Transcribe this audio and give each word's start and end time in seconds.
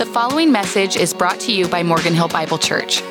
The 0.00 0.06
following 0.06 0.50
message 0.50 0.96
is 0.96 1.12
brought 1.12 1.38
to 1.40 1.52
you 1.52 1.68
by 1.68 1.82
Morgan 1.82 2.14
Hill 2.14 2.28
Bible 2.28 2.56
Church. 2.56 3.02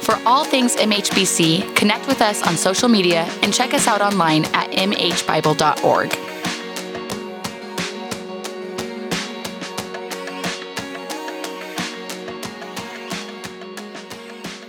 For 0.00 0.18
all 0.24 0.44
things 0.44 0.76
MHBC, 0.76 1.76
connect 1.76 2.08
with 2.08 2.22
us 2.22 2.40
on 2.42 2.56
social 2.56 2.88
media 2.88 3.28
and 3.42 3.52
check 3.52 3.74
us 3.74 3.86
out 3.86 4.00
online 4.00 4.46
at 4.54 4.70
mhbible.org. 4.70 6.27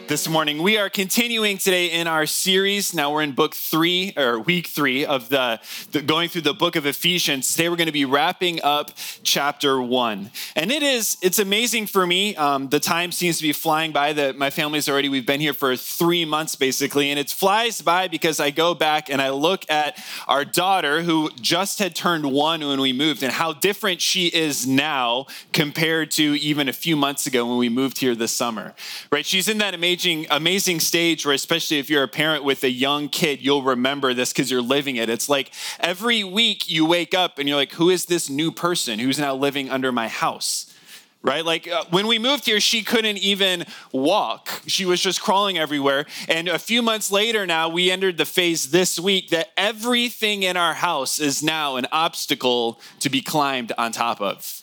this 0.09 0.27
morning. 0.27 0.63
We 0.63 0.75
are 0.79 0.89
continuing 0.89 1.59
today 1.59 1.91
in 1.91 2.07
our 2.07 2.25
series. 2.25 2.95
Now 2.95 3.13
we're 3.13 3.21
in 3.21 3.33
book 3.33 3.53
three 3.53 4.11
or 4.17 4.39
week 4.39 4.65
three 4.65 5.05
of 5.05 5.29
the, 5.29 5.59
the, 5.91 6.01
going 6.01 6.29
through 6.29 6.41
the 6.41 6.55
book 6.55 6.75
of 6.75 6.87
Ephesians. 6.87 7.51
Today 7.51 7.69
we're 7.69 7.75
going 7.75 7.85
to 7.85 7.91
be 7.91 8.05
wrapping 8.05 8.59
up 8.63 8.89
chapter 9.21 9.79
one, 9.79 10.31
and 10.55 10.71
it 10.71 10.81
is 10.81 11.15
it's 11.21 11.37
amazing 11.37 11.85
for 11.85 12.07
me. 12.07 12.35
Um, 12.37 12.69
the 12.69 12.79
time 12.79 13.11
seems 13.11 13.37
to 13.37 13.43
be 13.43 13.53
flying 13.53 13.91
by. 13.91 14.13
That 14.13 14.35
my 14.35 14.49
family's 14.49 14.89
already 14.89 15.09
we've 15.09 15.27
been 15.27 15.41
here 15.41 15.53
for 15.53 15.75
three 15.75 16.25
months 16.25 16.55
basically, 16.55 17.11
and 17.11 17.19
it 17.19 17.29
flies 17.29 17.79
by 17.79 18.07
because 18.07 18.39
I 18.39 18.49
go 18.49 18.73
back 18.73 19.11
and 19.11 19.21
I 19.21 19.29
look 19.29 19.63
at 19.69 20.03
our 20.27 20.43
daughter 20.43 21.03
who 21.03 21.29
just 21.39 21.77
had 21.77 21.95
turned 21.95 22.25
one 22.31 22.61
when 22.61 22.81
we 22.81 22.93
moved, 22.93 23.21
and 23.21 23.31
how 23.31 23.53
different 23.53 24.01
she 24.01 24.25
is 24.25 24.65
now 24.65 25.27
compared 25.53 26.09
to 26.11 26.23
even 26.39 26.67
a 26.67 26.73
few 26.73 26.95
months 26.95 27.27
ago 27.27 27.45
when 27.45 27.59
we 27.59 27.69
moved 27.69 27.99
here 27.99 28.15
this 28.15 28.31
summer. 28.31 28.73
Right? 29.11 29.23
She's 29.23 29.47
in 29.47 29.59
that 29.59 29.75
amazing 29.75 29.98
amazing, 29.99 30.27
amazing 30.31 30.79
stage 30.79 31.25
where, 31.25 31.35
especially 31.35 31.77
if 31.77 31.89
you're 31.89 32.03
a 32.03 32.07
parent 32.07 32.45
with 32.45 32.63
a 32.63 32.69
young 32.69 33.09
kid, 33.09 33.41
you'll 33.41 33.63
remember 33.63 34.13
this 34.13 34.31
because 34.31 34.49
you're 34.49 34.61
living 34.61 34.95
it. 34.95 35.09
It's 35.09 35.27
like 35.27 35.51
every 35.81 36.23
week 36.23 36.69
you 36.69 36.85
wake 36.85 37.13
up 37.13 37.37
and 37.37 37.49
you're 37.49 37.57
like, 37.57 37.73
who 37.73 37.89
is 37.89 38.05
this 38.05 38.29
new 38.29 38.49
person 38.49 38.99
who's 38.99 39.19
now 39.19 39.35
living 39.35 39.69
under 39.69 39.91
my 39.91 40.07
house? 40.07 40.73
right? 41.21 41.43
Like 41.43 41.67
uh, 41.67 41.83
when 41.89 42.07
we 42.07 42.17
moved 42.17 42.45
here, 42.45 42.61
she 42.61 42.81
couldn't 42.81 43.17
even 43.17 43.65
walk. 43.91 44.61
She 44.67 44.85
was 44.85 45.01
just 45.01 45.21
crawling 45.21 45.57
everywhere. 45.57 46.05
And 46.29 46.47
a 46.47 46.57
few 46.57 46.81
months 46.81 47.11
later 47.11 47.45
now, 47.45 47.67
we 47.67 47.91
entered 47.91 48.17
the 48.17 48.23
phase 48.23 48.71
this 48.71 48.97
week 48.97 49.29
that 49.31 49.49
everything 49.57 50.43
in 50.43 50.55
our 50.55 50.75
house 50.75 51.19
is 51.19 51.43
now 51.43 51.75
an 51.75 51.87
obstacle 51.91 52.79
to 53.01 53.09
be 53.09 53.21
climbed 53.21 53.73
on 53.77 53.91
top 53.91 54.21
of. 54.21 54.61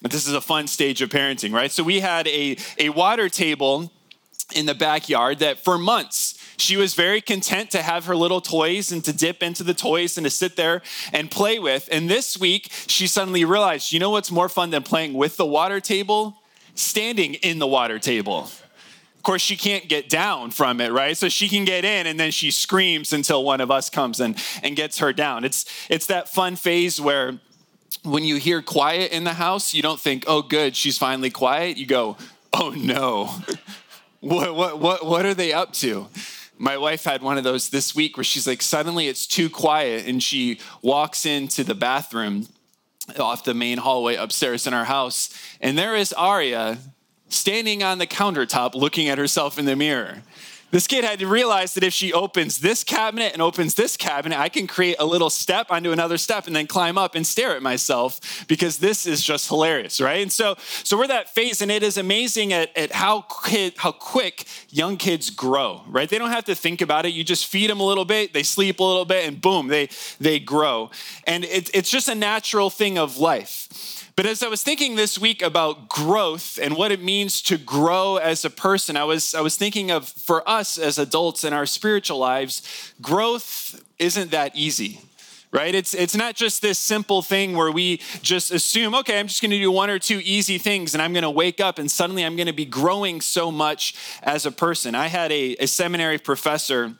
But 0.00 0.10
this 0.10 0.26
is 0.26 0.32
a 0.32 0.40
fun 0.40 0.68
stage 0.68 1.02
of 1.02 1.10
parenting, 1.10 1.52
right? 1.52 1.70
So 1.70 1.82
we 1.82 2.00
had 2.00 2.26
a, 2.28 2.56
a 2.78 2.88
water 2.88 3.28
table 3.28 3.92
in 4.52 4.66
the 4.66 4.74
backyard 4.74 5.38
that 5.38 5.58
for 5.58 5.78
months 5.78 6.36
she 6.60 6.76
was 6.76 6.94
very 6.94 7.20
content 7.20 7.70
to 7.70 7.82
have 7.82 8.04
her 8.04 8.14
little 8.14 8.40
toys 8.40 8.92
and 8.92 9.02
to 9.04 9.12
dip 9.12 9.42
into 9.42 9.64
the 9.64 9.74
toys 9.74 10.16
and 10.16 10.24
to 10.24 10.30
sit 10.30 10.56
there 10.56 10.82
and 11.12 11.30
play 11.30 11.58
with. 11.58 11.88
And 11.90 12.08
this 12.08 12.38
week, 12.38 12.70
she 12.86 13.06
suddenly 13.06 13.44
realized 13.44 13.92
you 13.92 13.98
know 13.98 14.10
what's 14.10 14.30
more 14.30 14.48
fun 14.48 14.70
than 14.70 14.82
playing 14.82 15.14
with 15.14 15.36
the 15.36 15.46
water 15.46 15.80
table? 15.80 16.36
Standing 16.74 17.34
in 17.34 17.58
the 17.58 17.66
water 17.66 17.98
table. 17.98 18.50
Of 19.16 19.22
course, 19.22 19.42
she 19.42 19.56
can't 19.56 19.86
get 19.88 20.08
down 20.08 20.50
from 20.50 20.80
it, 20.80 20.92
right? 20.92 21.16
So 21.16 21.28
she 21.28 21.48
can 21.48 21.66
get 21.66 21.84
in 21.84 22.06
and 22.06 22.18
then 22.18 22.30
she 22.30 22.50
screams 22.50 23.12
until 23.12 23.44
one 23.44 23.60
of 23.60 23.70
us 23.70 23.90
comes 23.90 24.18
and, 24.18 24.42
and 24.62 24.76
gets 24.76 24.98
her 24.98 25.12
down. 25.12 25.44
It's, 25.44 25.66
it's 25.90 26.06
that 26.06 26.30
fun 26.30 26.56
phase 26.56 26.98
where 27.00 27.38
when 28.02 28.24
you 28.24 28.36
hear 28.36 28.62
quiet 28.62 29.12
in 29.12 29.24
the 29.24 29.34
house, 29.34 29.74
you 29.74 29.82
don't 29.82 30.00
think, 30.00 30.24
oh, 30.26 30.40
good, 30.40 30.74
she's 30.74 30.96
finally 30.96 31.28
quiet. 31.28 31.76
You 31.76 31.84
go, 31.84 32.16
oh 32.54 32.70
no, 32.70 33.30
what, 34.20 34.54
what, 34.54 34.78
what, 34.78 35.06
what 35.06 35.26
are 35.26 35.34
they 35.34 35.52
up 35.52 35.72
to? 35.74 36.08
My 36.58 36.76
wife 36.76 37.04
had 37.04 37.22
one 37.22 37.38
of 37.38 37.44
those 37.44 37.70
this 37.70 37.94
week 37.94 38.16
where 38.16 38.24
she's 38.24 38.46
like, 38.46 38.60
suddenly 38.60 39.08
it's 39.08 39.26
too 39.26 39.48
quiet, 39.48 40.06
and 40.06 40.22
she 40.22 40.60
walks 40.82 41.24
into 41.24 41.64
the 41.64 41.74
bathroom 41.74 42.48
off 43.18 43.44
the 43.44 43.54
main 43.54 43.78
hallway 43.78 44.16
upstairs 44.16 44.66
in 44.66 44.74
our 44.74 44.84
house, 44.84 45.30
and 45.60 45.76
there 45.76 45.96
is 45.96 46.12
Aria 46.12 46.78
standing 47.28 47.82
on 47.82 47.98
the 47.98 48.06
countertop 48.06 48.74
looking 48.74 49.08
at 49.08 49.18
herself 49.18 49.58
in 49.58 49.64
the 49.64 49.76
mirror. 49.76 50.22
This 50.70 50.86
kid 50.86 51.04
had 51.04 51.18
to 51.18 51.26
realize 51.26 51.74
that 51.74 51.82
if 51.82 51.92
she 51.92 52.12
opens 52.12 52.60
this 52.60 52.84
cabinet 52.84 53.32
and 53.32 53.42
opens 53.42 53.74
this 53.74 53.96
cabinet, 53.96 54.38
I 54.38 54.48
can 54.48 54.66
create 54.66 54.96
a 54.98 55.04
little 55.04 55.30
step 55.30 55.66
onto 55.70 55.90
another 55.90 56.16
step 56.16 56.46
and 56.46 56.54
then 56.54 56.66
climb 56.66 56.96
up 56.96 57.14
and 57.14 57.26
stare 57.26 57.56
at 57.56 57.62
myself 57.62 58.44
because 58.46 58.78
this 58.78 59.04
is 59.04 59.24
just 59.24 59.48
hilarious, 59.48 60.00
right? 60.00 60.22
And 60.22 60.30
so, 60.30 60.54
so 60.84 60.96
we're 60.96 61.08
that 61.08 61.28
phase, 61.28 61.60
and 61.60 61.70
it 61.70 61.82
is 61.82 61.96
amazing 61.96 62.52
at, 62.52 62.76
at 62.76 62.92
how, 62.92 63.22
kid, 63.44 63.74
how 63.78 63.92
quick 63.92 64.46
young 64.70 64.96
kids 64.96 65.30
grow, 65.30 65.82
right? 65.88 66.08
They 66.08 66.18
don't 66.18 66.30
have 66.30 66.44
to 66.44 66.54
think 66.54 66.80
about 66.80 67.04
it. 67.04 67.14
You 67.14 67.24
just 67.24 67.46
feed 67.46 67.68
them 67.68 67.80
a 67.80 67.84
little 67.84 68.04
bit, 68.04 68.32
they 68.32 68.44
sleep 68.44 68.78
a 68.78 68.84
little 68.84 69.04
bit, 69.04 69.26
and 69.26 69.40
boom, 69.40 69.66
they, 69.66 69.88
they 70.20 70.38
grow. 70.38 70.90
And 71.26 71.44
it, 71.44 71.70
it's 71.74 71.90
just 71.90 72.08
a 72.08 72.14
natural 72.14 72.70
thing 72.70 72.96
of 72.96 73.18
life. 73.18 73.99
But 74.16 74.26
as 74.26 74.42
I 74.42 74.48
was 74.48 74.62
thinking 74.62 74.96
this 74.96 75.18
week 75.18 75.40
about 75.40 75.88
growth 75.88 76.58
and 76.60 76.76
what 76.76 76.92
it 76.92 77.02
means 77.02 77.40
to 77.42 77.56
grow 77.56 78.16
as 78.16 78.44
a 78.44 78.50
person, 78.50 78.96
I 78.96 79.04
was, 79.04 79.34
I 79.34 79.40
was 79.40 79.56
thinking 79.56 79.90
of 79.90 80.08
for 80.08 80.46
us 80.48 80.78
as 80.78 80.98
adults 80.98 81.44
in 81.44 81.52
our 81.52 81.66
spiritual 81.66 82.18
lives, 82.18 82.92
growth 83.00 83.82
isn't 83.98 84.30
that 84.30 84.54
easy 84.54 85.00
right? 85.52 85.74
It's, 85.74 85.94
it's 85.94 86.14
not 86.14 86.36
just 86.36 86.62
this 86.62 86.78
simple 86.78 87.22
thing 87.22 87.56
where 87.56 87.72
we 87.72 88.00
just 88.22 88.52
assume, 88.52 88.94
okay, 88.94 89.18
I'm 89.18 89.26
just 89.26 89.42
going 89.42 89.50
to 89.50 89.58
do 89.58 89.70
one 89.70 89.90
or 89.90 89.98
two 89.98 90.20
easy 90.22 90.58
things 90.58 90.94
and 90.94 91.02
I'm 91.02 91.12
going 91.12 91.24
to 91.24 91.30
wake 91.30 91.60
up 91.60 91.78
and 91.78 91.90
suddenly 91.90 92.24
I'm 92.24 92.36
going 92.36 92.46
to 92.46 92.52
be 92.52 92.64
growing 92.64 93.20
so 93.20 93.50
much 93.50 93.94
as 94.22 94.46
a 94.46 94.52
person. 94.52 94.94
I 94.94 95.08
had 95.08 95.32
a, 95.32 95.56
a 95.56 95.66
seminary 95.66 96.18
professor 96.18 96.94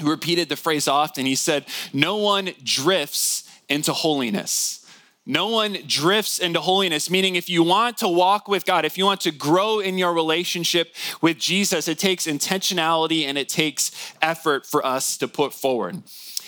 who 0.00 0.10
repeated 0.10 0.48
the 0.48 0.56
phrase 0.56 0.86
often. 0.86 1.26
He 1.26 1.34
said, 1.34 1.64
No 1.92 2.16
one 2.16 2.50
drifts 2.62 3.48
into 3.68 3.92
holiness. 3.92 4.84
No 5.30 5.48
one 5.48 5.76
drifts 5.86 6.38
into 6.38 6.58
holiness, 6.58 7.10
meaning 7.10 7.36
if 7.36 7.50
you 7.50 7.62
want 7.62 7.98
to 7.98 8.08
walk 8.08 8.48
with 8.48 8.64
God, 8.64 8.86
if 8.86 8.96
you 8.96 9.04
want 9.04 9.20
to 9.20 9.30
grow 9.30 9.78
in 9.78 9.98
your 9.98 10.14
relationship 10.14 10.94
with 11.20 11.38
Jesus, 11.38 11.86
it 11.86 11.98
takes 11.98 12.26
intentionality 12.26 13.26
and 13.26 13.36
it 13.36 13.46
takes 13.46 13.90
effort 14.22 14.64
for 14.64 14.84
us 14.86 15.18
to 15.18 15.28
put 15.28 15.52
forward. 15.52 16.02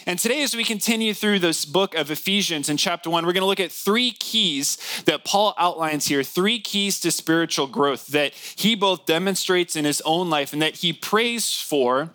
And 0.06 0.18
today, 0.18 0.42
as 0.42 0.56
we 0.56 0.64
continue 0.64 1.12
through 1.12 1.40
this 1.40 1.66
book 1.66 1.94
of 1.94 2.10
Ephesians 2.10 2.70
in 2.70 2.78
chapter 2.78 3.10
one, 3.10 3.26
we're 3.26 3.34
going 3.34 3.42
to 3.42 3.46
look 3.46 3.60
at 3.60 3.70
three 3.70 4.12
keys 4.12 4.78
that 5.04 5.26
Paul 5.26 5.54
outlines 5.58 6.06
here 6.06 6.22
three 6.22 6.58
keys 6.58 6.98
to 7.00 7.10
spiritual 7.10 7.66
growth 7.66 8.06
that 8.06 8.32
he 8.32 8.74
both 8.74 9.04
demonstrates 9.04 9.76
in 9.76 9.84
his 9.84 10.00
own 10.06 10.30
life 10.30 10.54
and 10.54 10.62
that 10.62 10.76
he 10.76 10.94
prays 10.94 11.52
for 11.54 12.08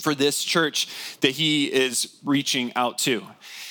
for 0.00 0.12
this 0.12 0.42
church 0.42 0.88
that 1.20 1.32
he 1.32 1.72
is 1.72 2.18
reaching 2.24 2.72
out 2.74 2.98
to. 2.98 3.24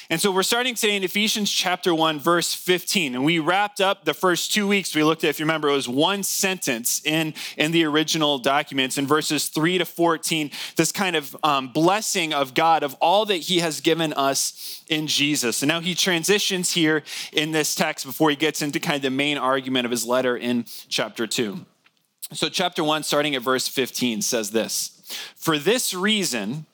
And 0.10 0.20
so 0.20 0.32
we're 0.32 0.44
starting 0.44 0.76
today 0.76 0.98
in 0.98 1.04
Ephesians 1.04 1.50
chapter 1.50 1.96
1, 1.96 2.20
verse 2.20 2.54
15. 2.54 3.16
And 3.16 3.24
we 3.24 3.40
wrapped 3.40 3.80
up 3.80 4.04
the 4.04 4.14
first 4.14 4.54
two 4.54 4.68
weeks. 4.68 4.94
We 4.94 5.04
looked 5.04 5.24
at, 5.24 5.30
if 5.30 5.40
you 5.40 5.46
remember, 5.46 5.70
it 5.70 5.74
was 5.74 5.88
one 5.88 6.24
sentence 6.24 7.02
in, 7.06 7.34
in 7.58 7.72
the 7.72 7.86
original 7.86 8.38
documents 8.38 8.98
in 8.98 9.08
verses 9.08 9.48
3 9.48 9.78
to 9.78 9.86
14, 9.86 10.52
this 10.76 10.92
kind 10.92 11.16
of 11.16 11.36
um, 11.44 11.70
blessing 11.70 12.34
of 12.34 12.54
God 12.54 12.84
of 12.84 12.96
all 12.96 13.26
that 13.26 13.38
he 13.38 13.60
has 13.60 13.80
given 13.80 14.12
us 14.14 14.84
in 14.90 15.08
Jesus. 15.08 15.62
And 15.62 15.70
now 15.70 15.80
he 15.80 15.96
transitions 15.96 16.74
here 16.74 17.04
in 17.32 17.52
this 17.52 17.74
text 17.74 18.06
before 18.06 18.30
he 18.30 18.36
gets 18.36 18.62
into 18.62 18.82
kind 18.82 18.98
of 18.98 19.04
the 19.04 19.10
main 19.10 19.38
argument 19.38 19.86
of 19.86 19.92
his 19.92 20.06
letter 20.06 20.36
in 20.36 20.66
chapter 20.90 21.26
2. 21.26 21.66
So, 22.34 22.50
chapter 22.50 22.84
1, 22.84 23.04
starting 23.04 23.36
at 23.36 23.42
verse 23.42 23.68
15, 23.68 24.22
says 24.22 24.52
this 24.52 25.04
For 25.36 25.58
this 25.58 25.94
reason, 25.94 26.66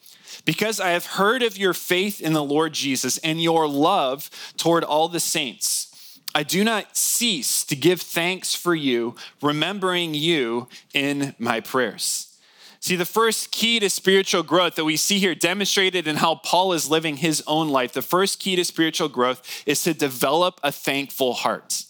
because 0.50 0.80
I 0.80 0.90
have 0.90 1.06
heard 1.06 1.44
of 1.44 1.60
your 1.60 1.76
faith 1.76 2.20
in 2.20 2.34
the 2.34 2.44
Lord 2.44 2.74
Jesus 2.74 3.20
and 3.20 3.40
your 3.40 3.68
love 3.68 4.32
toward 4.58 4.84
all 4.84 5.08
the 5.08 5.20
saints. 5.20 6.20
I 6.34 6.42
do 6.42 6.64
not 6.64 6.98
cease 6.98 7.64
to 7.66 7.76
give 7.76 8.02
thanks 8.02 8.56
for 8.56 8.74
you, 8.74 9.14
remembering 9.44 10.16
you 10.16 10.68
in 10.92 11.36
my 11.38 11.60
prayers. 11.60 12.36
See, 12.80 12.96
the 12.96 13.06
first 13.06 13.52
key 13.52 13.80
to 13.80 13.92
spiritual 13.92 14.42
growth 14.42 14.74
that 14.74 14.86
we 14.86 14.98
see 14.98 15.20
here 15.20 15.36
demonstrated 15.36 16.08
in 16.08 16.16
how 16.16 16.34
Paul 16.34 16.74
is 16.74 16.90
living 16.90 17.18
his 17.18 17.44
own 17.46 17.70
life, 17.70 17.94
the 17.94 18.02
first 18.02 18.40
key 18.40 18.56
to 18.56 18.66
spiritual 18.66 19.08
growth 19.08 19.64
is 19.68 19.84
to 19.84 19.94
develop 19.94 20.60
a 20.64 20.72
thankful 20.72 21.34
heart. 21.34 21.84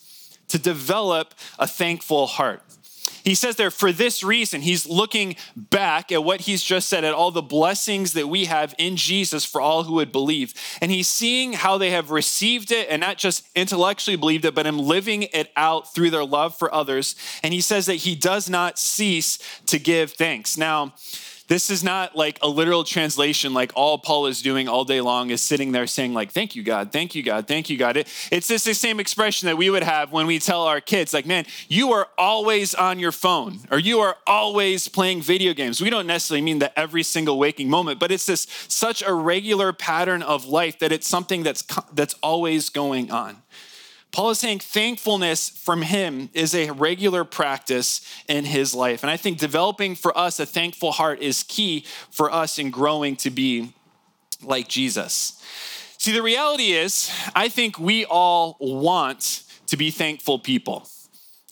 To 0.49 0.59
develop 0.59 1.33
a 1.57 1.65
thankful 1.65 2.27
heart. 2.27 2.61
He 3.29 3.35
says 3.35 3.57
there, 3.57 3.69
for 3.69 3.91
this 3.91 4.23
reason, 4.23 4.61
he's 4.61 4.87
looking 4.87 5.35
back 5.55 6.11
at 6.11 6.23
what 6.23 6.41
he's 6.41 6.63
just 6.63 6.89
said, 6.89 7.03
at 7.03 7.13
all 7.13 7.29
the 7.29 7.41
blessings 7.41 8.13
that 8.13 8.27
we 8.27 8.45
have 8.45 8.73
in 8.77 8.95
Jesus 8.95 9.45
for 9.45 9.61
all 9.61 9.83
who 9.83 9.93
would 9.95 10.11
believe. 10.11 10.53
And 10.81 10.91
he's 10.91 11.07
seeing 11.07 11.53
how 11.53 11.77
they 11.77 11.91
have 11.91 12.09
received 12.09 12.71
it 12.71 12.87
and 12.89 12.99
not 12.99 13.17
just 13.17 13.47
intellectually 13.55 14.17
believed 14.17 14.45
it, 14.45 14.55
but 14.55 14.65
him 14.65 14.79
living 14.79 15.23
it 15.23 15.51
out 15.55 15.93
through 15.93 16.09
their 16.09 16.25
love 16.25 16.57
for 16.57 16.73
others. 16.73 17.15
And 17.43 17.53
he 17.53 17.61
says 17.61 17.85
that 17.85 17.95
he 17.95 18.15
does 18.15 18.49
not 18.49 18.79
cease 18.79 19.37
to 19.67 19.77
give 19.77 20.13
thanks. 20.13 20.57
Now, 20.57 20.93
this 21.49 21.71
is 21.71 21.83
not 21.83 22.15
like 22.15 22.37
a 22.41 22.47
literal 22.47 22.83
translation, 22.83 23.53
like 23.53 23.71
all 23.75 23.97
Paul 23.97 24.27
is 24.27 24.41
doing 24.41 24.69
all 24.69 24.85
day 24.85 25.01
long 25.01 25.31
is 25.31 25.41
sitting 25.41 25.71
there 25.71 25.87
saying, 25.87 26.13
like, 26.13 26.31
thank 26.31 26.55
you, 26.55 26.61
God, 26.61 26.91
thank 26.91 27.15
you, 27.15 27.23
God, 27.23 27.47
thank 27.47 27.69
you, 27.71 27.77
God. 27.77 27.97
It, 27.97 28.07
it's 28.31 28.47
just 28.47 28.65
the 28.65 28.75
same 28.75 28.99
expression 28.99 29.47
that 29.47 29.57
we 29.57 29.71
would 29.71 29.81
have 29.81 30.11
when 30.11 30.27
we 30.27 30.37
tell 30.37 30.61
our 30.61 30.79
kids, 30.79 31.11
like, 31.11 31.25
man, 31.25 31.45
you 31.67 31.91
are 31.91 32.07
always 32.19 32.75
on 32.75 32.99
your 32.99 33.11
phone 33.11 33.59
or 33.71 33.79
you 33.79 33.99
are 33.99 34.15
always 34.27 34.87
playing 34.87 35.23
video 35.23 35.53
games. 35.53 35.81
We 35.81 35.89
don't 35.89 36.07
necessarily 36.07 36.43
mean 36.43 36.59
that 36.59 36.73
every 36.75 37.01
single 37.01 37.39
waking 37.39 37.67
moment, 37.67 37.99
but 37.99 38.11
it's 38.11 38.27
this 38.27 38.45
such 38.67 39.01
a 39.01 39.11
regular 39.11 39.73
pattern 39.73 40.21
of 40.21 40.45
life 40.45 40.77
that 40.79 40.91
it's 40.91 41.07
something 41.07 41.41
that's 41.41 41.63
that's 41.93 42.13
always 42.21 42.69
going 42.69 43.09
on. 43.09 43.41
Paul 44.11 44.31
is 44.31 44.39
saying 44.39 44.59
thankfulness 44.59 45.49
from 45.49 45.83
him 45.83 46.29
is 46.33 46.55
a 46.55 46.71
regular 46.71 47.23
practice 47.23 48.01
in 48.27 48.43
his 48.45 48.73
life. 48.73 49.03
And 49.03 49.09
I 49.11 49.17
think 49.17 49.37
developing 49.37 49.95
for 49.95 50.17
us 50.17 50.39
a 50.39 50.45
thankful 50.45 50.91
heart 50.91 51.21
is 51.21 51.43
key 51.43 51.85
for 52.09 52.31
us 52.31 52.57
in 52.57 52.71
growing 52.71 53.15
to 53.17 53.29
be 53.29 53.73
like 54.41 54.67
Jesus. 54.67 55.41
See, 55.97 56.11
the 56.11 56.23
reality 56.23 56.71
is, 56.71 57.11
I 57.35 57.49
think 57.49 57.77
we 57.77 58.05
all 58.05 58.57
want 58.59 59.43
to 59.67 59.77
be 59.77 59.91
thankful 59.91 60.39
people. 60.39 60.87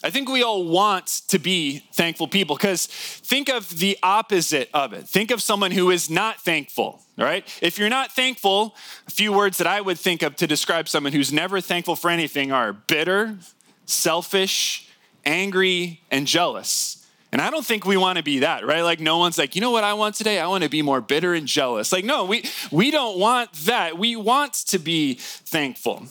I 0.02 0.10
think 0.10 0.28
we 0.28 0.44
all 0.44 0.64
want 0.64 1.06
to 1.28 1.40
be 1.40 1.82
thankful 1.92 2.28
people 2.28 2.54
because 2.56 2.86
think 2.86 3.48
of 3.48 3.78
the 3.80 3.98
opposite 4.00 4.70
of 4.72 4.92
it. 4.92 5.08
Think 5.08 5.32
of 5.32 5.42
someone 5.42 5.72
who 5.72 5.90
is 5.90 6.08
not 6.08 6.40
thankful, 6.40 7.02
right? 7.16 7.44
If 7.60 7.78
you're 7.78 7.88
not 7.88 8.12
thankful, 8.12 8.76
a 9.08 9.10
few 9.10 9.32
words 9.32 9.58
that 9.58 9.66
I 9.66 9.80
would 9.80 9.98
think 9.98 10.22
of 10.22 10.36
to 10.36 10.46
describe 10.46 10.88
someone 10.88 11.12
who's 11.12 11.32
never 11.32 11.60
thankful 11.60 11.96
for 11.96 12.10
anything 12.10 12.52
are 12.52 12.72
bitter, 12.72 13.38
selfish, 13.86 14.88
angry, 15.24 16.00
and 16.12 16.28
jealous. 16.28 17.04
And 17.32 17.42
I 17.42 17.50
don't 17.50 17.66
think 17.66 17.84
we 17.84 17.96
want 17.96 18.18
to 18.18 18.24
be 18.24 18.38
that, 18.38 18.64
right? 18.64 18.82
Like 18.82 19.00
no 19.00 19.18
one's 19.18 19.36
like, 19.36 19.56
you 19.56 19.60
know 19.60 19.72
what 19.72 19.84
I 19.84 19.94
want 19.94 20.14
today? 20.14 20.38
I 20.38 20.46
want 20.46 20.62
to 20.62 20.70
be 20.70 20.80
more 20.80 21.00
bitter 21.00 21.34
and 21.34 21.46
jealous. 21.46 21.92
Like, 21.92 22.04
no, 22.04 22.24
we 22.24 22.44
we 22.70 22.92
don't 22.92 23.18
want 23.18 23.52
that. 23.64 23.98
We 23.98 24.14
want 24.14 24.54
to 24.68 24.78
be 24.78 25.14
thankful. 25.14 26.06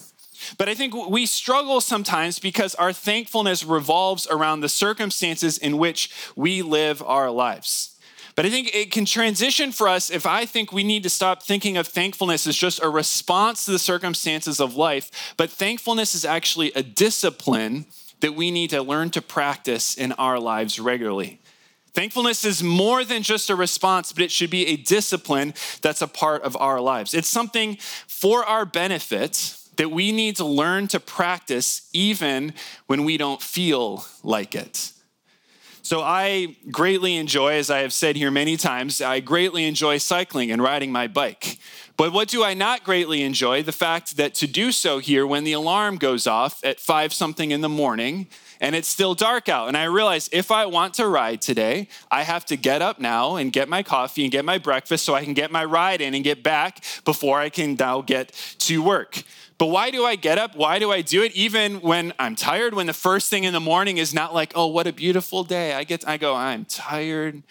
But 0.57 0.69
I 0.69 0.75
think 0.75 0.93
we 1.09 1.25
struggle 1.25 1.81
sometimes 1.81 2.39
because 2.39 2.75
our 2.75 2.93
thankfulness 2.93 3.63
revolves 3.63 4.27
around 4.27 4.61
the 4.61 4.69
circumstances 4.69 5.57
in 5.57 5.77
which 5.77 6.11
we 6.35 6.61
live 6.61 7.01
our 7.03 7.29
lives. 7.31 7.97
But 8.35 8.45
I 8.45 8.51
think 8.51 8.69
it 8.75 8.91
can 8.91 9.05
transition 9.05 9.71
for 9.71 9.87
us 9.87 10.11
if 10.11 10.27
I 10.27 10.45
think 10.45 10.71
we 10.71 10.83
need 10.83 11.01
to 11.03 11.09
stop 11.09 11.41
thinking 11.41 11.75
of 11.75 11.87
thankfulness 11.87 12.45
as 12.45 12.55
just 12.55 12.83
a 12.83 12.89
response 12.89 13.65
to 13.65 13.71
the 13.71 13.79
circumstances 13.79 14.59
of 14.59 14.75
life, 14.75 15.33
but 15.37 15.49
thankfulness 15.49 16.13
is 16.13 16.23
actually 16.23 16.71
a 16.73 16.83
discipline 16.83 17.87
that 18.19 18.35
we 18.35 18.51
need 18.51 18.69
to 18.69 18.83
learn 18.83 19.09
to 19.11 19.23
practice 19.23 19.95
in 19.95 20.11
our 20.13 20.39
lives 20.39 20.79
regularly. 20.79 21.39
Thankfulness 21.93 22.45
is 22.45 22.61
more 22.61 23.03
than 23.03 23.23
just 23.23 23.49
a 23.49 23.55
response, 23.55 24.13
but 24.13 24.23
it 24.23 24.31
should 24.31 24.51
be 24.51 24.67
a 24.67 24.77
discipline 24.77 25.55
that's 25.81 26.03
a 26.03 26.07
part 26.07 26.43
of 26.43 26.55
our 26.57 26.79
lives. 26.79 27.15
It's 27.15 27.27
something 27.27 27.77
for 28.07 28.45
our 28.45 28.65
benefit 28.65 29.57
that 29.77 29.89
we 29.89 30.11
need 30.11 30.35
to 30.37 30.45
learn 30.45 30.87
to 30.89 30.99
practice 30.99 31.89
even 31.93 32.53
when 32.87 33.03
we 33.03 33.17
don't 33.17 33.41
feel 33.41 34.05
like 34.23 34.53
it. 34.55 34.91
So, 35.81 36.01
I 36.01 36.57
greatly 36.69 37.15
enjoy, 37.15 37.53
as 37.53 37.69
I 37.69 37.79
have 37.79 37.93
said 37.93 38.17
here 38.17 38.29
many 38.29 38.57
times, 38.57 39.01
I 39.01 39.21
greatly 39.21 39.65
enjoy 39.65 39.99
cycling 39.99 40.51
and 40.51 40.61
riding 40.61 40.91
my 40.91 41.07
bike. 41.07 41.59
But 41.95 42.11
what 42.11 42.27
do 42.27 42.43
I 42.43 42.53
not 42.53 42.83
greatly 42.83 43.23
enjoy? 43.23 43.63
The 43.63 43.71
fact 43.71 44.17
that 44.17 44.35
to 44.35 44.47
do 44.47 44.71
so 44.71 44.99
here 44.99 45.25
when 45.25 45.45
the 45.45 45.53
alarm 45.53 45.95
goes 45.95 46.27
off 46.27 46.63
at 46.63 46.79
five 46.79 47.13
something 47.13 47.51
in 47.51 47.61
the 47.61 47.69
morning 47.69 48.27
and 48.59 48.75
it's 48.75 48.87
still 48.87 49.15
dark 49.15 49.49
out. 49.49 49.67
And 49.67 49.75
I 49.75 49.85
realize 49.85 50.29
if 50.31 50.51
I 50.51 50.65
want 50.65 50.93
to 50.95 51.07
ride 51.07 51.41
today, 51.41 51.87
I 52.11 52.23
have 52.23 52.45
to 52.47 52.57
get 52.57 52.81
up 52.81 52.99
now 52.99 53.35
and 53.35 53.51
get 53.51 53.69
my 53.69 53.81
coffee 53.81 54.23
and 54.23 54.31
get 54.31 54.45
my 54.45 54.57
breakfast 54.57 55.05
so 55.05 55.15
I 55.15 55.23
can 55.23 55.33
get 55.33 55.51
my 55.51 55.65
ride 55.65 56.01
in 56.01 56.13
and 56.13 56.23
get 56.23 56.43
back 56.43 56.83
before 57.05 57.39
I 57.39 57.49
can 57.49 57.75
now 57.75 58.01
get 58.01 58.31
to 58.59 58.83
work. 58.83 59.23
But 59.57 59.67
why 59.67 59.89
do 59.89 60.05
I 60.05 60.15
get 60.15 60.37
up? 60.37 60.55
Why 60.55 60.77
do 60.77 60.91
I 60.91 61.01
do 61.01 61.23
it? 61.23 61.31
Even 61.33 61.81
when 61.81 62.13
I'm 62.19 62.35
tired, 62.35 62.75
when 62.75 62.85
the 62.85 62.93
first 62.93 63.29
thing 63.29 63.43
in 63.43 63.53
the 63.53 63.59
morning 63.59 63.97
is 63.97 64.13
not 64.13 64.33
like, 64.33 64.51
oh, 64.55 64.67
what 64.67 64.85
a 64.85 64.93
beautiful 64.93 65.43
day. 65.43 65.73
I 65.73 65.83
get, 65.83 66.07
I 66.07 66.17
go, 66.17 66.35
I'm 66.35 66.65
tired. 66.65 67.41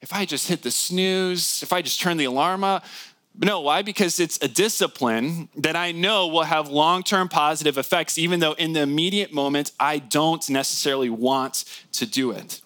If 0.00 0.12
I 0.12 0.24
just 0.24 0.48
hit 0.48 0.62
the 0.62 0.70
snooze, 0.70 1.62
if 1.62 1.72
I 1.72 1.80
just 1.80 2.00
turn 2.00 2.16
the 2.16 2.24
alarm 2.24 2.64
off, 2.64 3.14
no, 3.36 3.60
why? 3.60 3.82
Because 3.82 4.20
it's 4.20 4.38
a 4.42 4.48
discipline 4.48 5.48
that 5.56 5.74
I 5.74 5.90
know 5.90 6.28
will 6.28 6.44
have 6.44 6.68
long 6.68 7.02
term 7.02 7.28
positive 7.28 7.78
effects, 7.78 8.16
even 8.16 8.38
though 8.40 8.52
in 8.52 8.74
the 8.74 8.82
immediate 8.82 9.32
moment 9.32 9.72
I 9.80 9.98
don't 9.98 10.48
necessarily 10.48 11.10
want 11.10 11.64
to 11.92 12.06
do 12.06 12.30
it. 12.30 12.60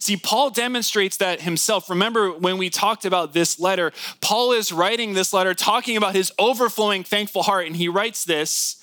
See, 0.00 0.16
Paul 0.16 0.48
demonstrates 0.48 1.18
that 1.18 1.42
himself. 1.42 1.90
Remember 1.90 2.32
when 2.32 2.56
we 2.56 2.70
talked 2.70 3.04
about 3.04 3.34
this 3.34 3.60
letter, 3.60 3.92
Paul 4.22 4.52
is 4.52 4.72
writing 4.72 5.12
this 5.12 5.34
letter 5.34 5.52
talking 5.52 5.96
about 5.98 6.14
his 6.14 6.32
overflowing 6.38 7.04
thankful 7.04 7.42
heart, 7.42 7.66
and 7.66 7.76
he 7.76 7.86
writes 7.86 8.24
this 8.24 8.82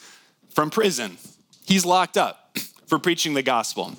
from 0.49 0.69
prison. 0.69 1.17
He's 1.65 1.85
locked 1.85 2.17
up 2.17 2.57
for 2.85 2.99
preaching 2.99 3.33
the 3.33 3.41
gospel. 3.41 3.93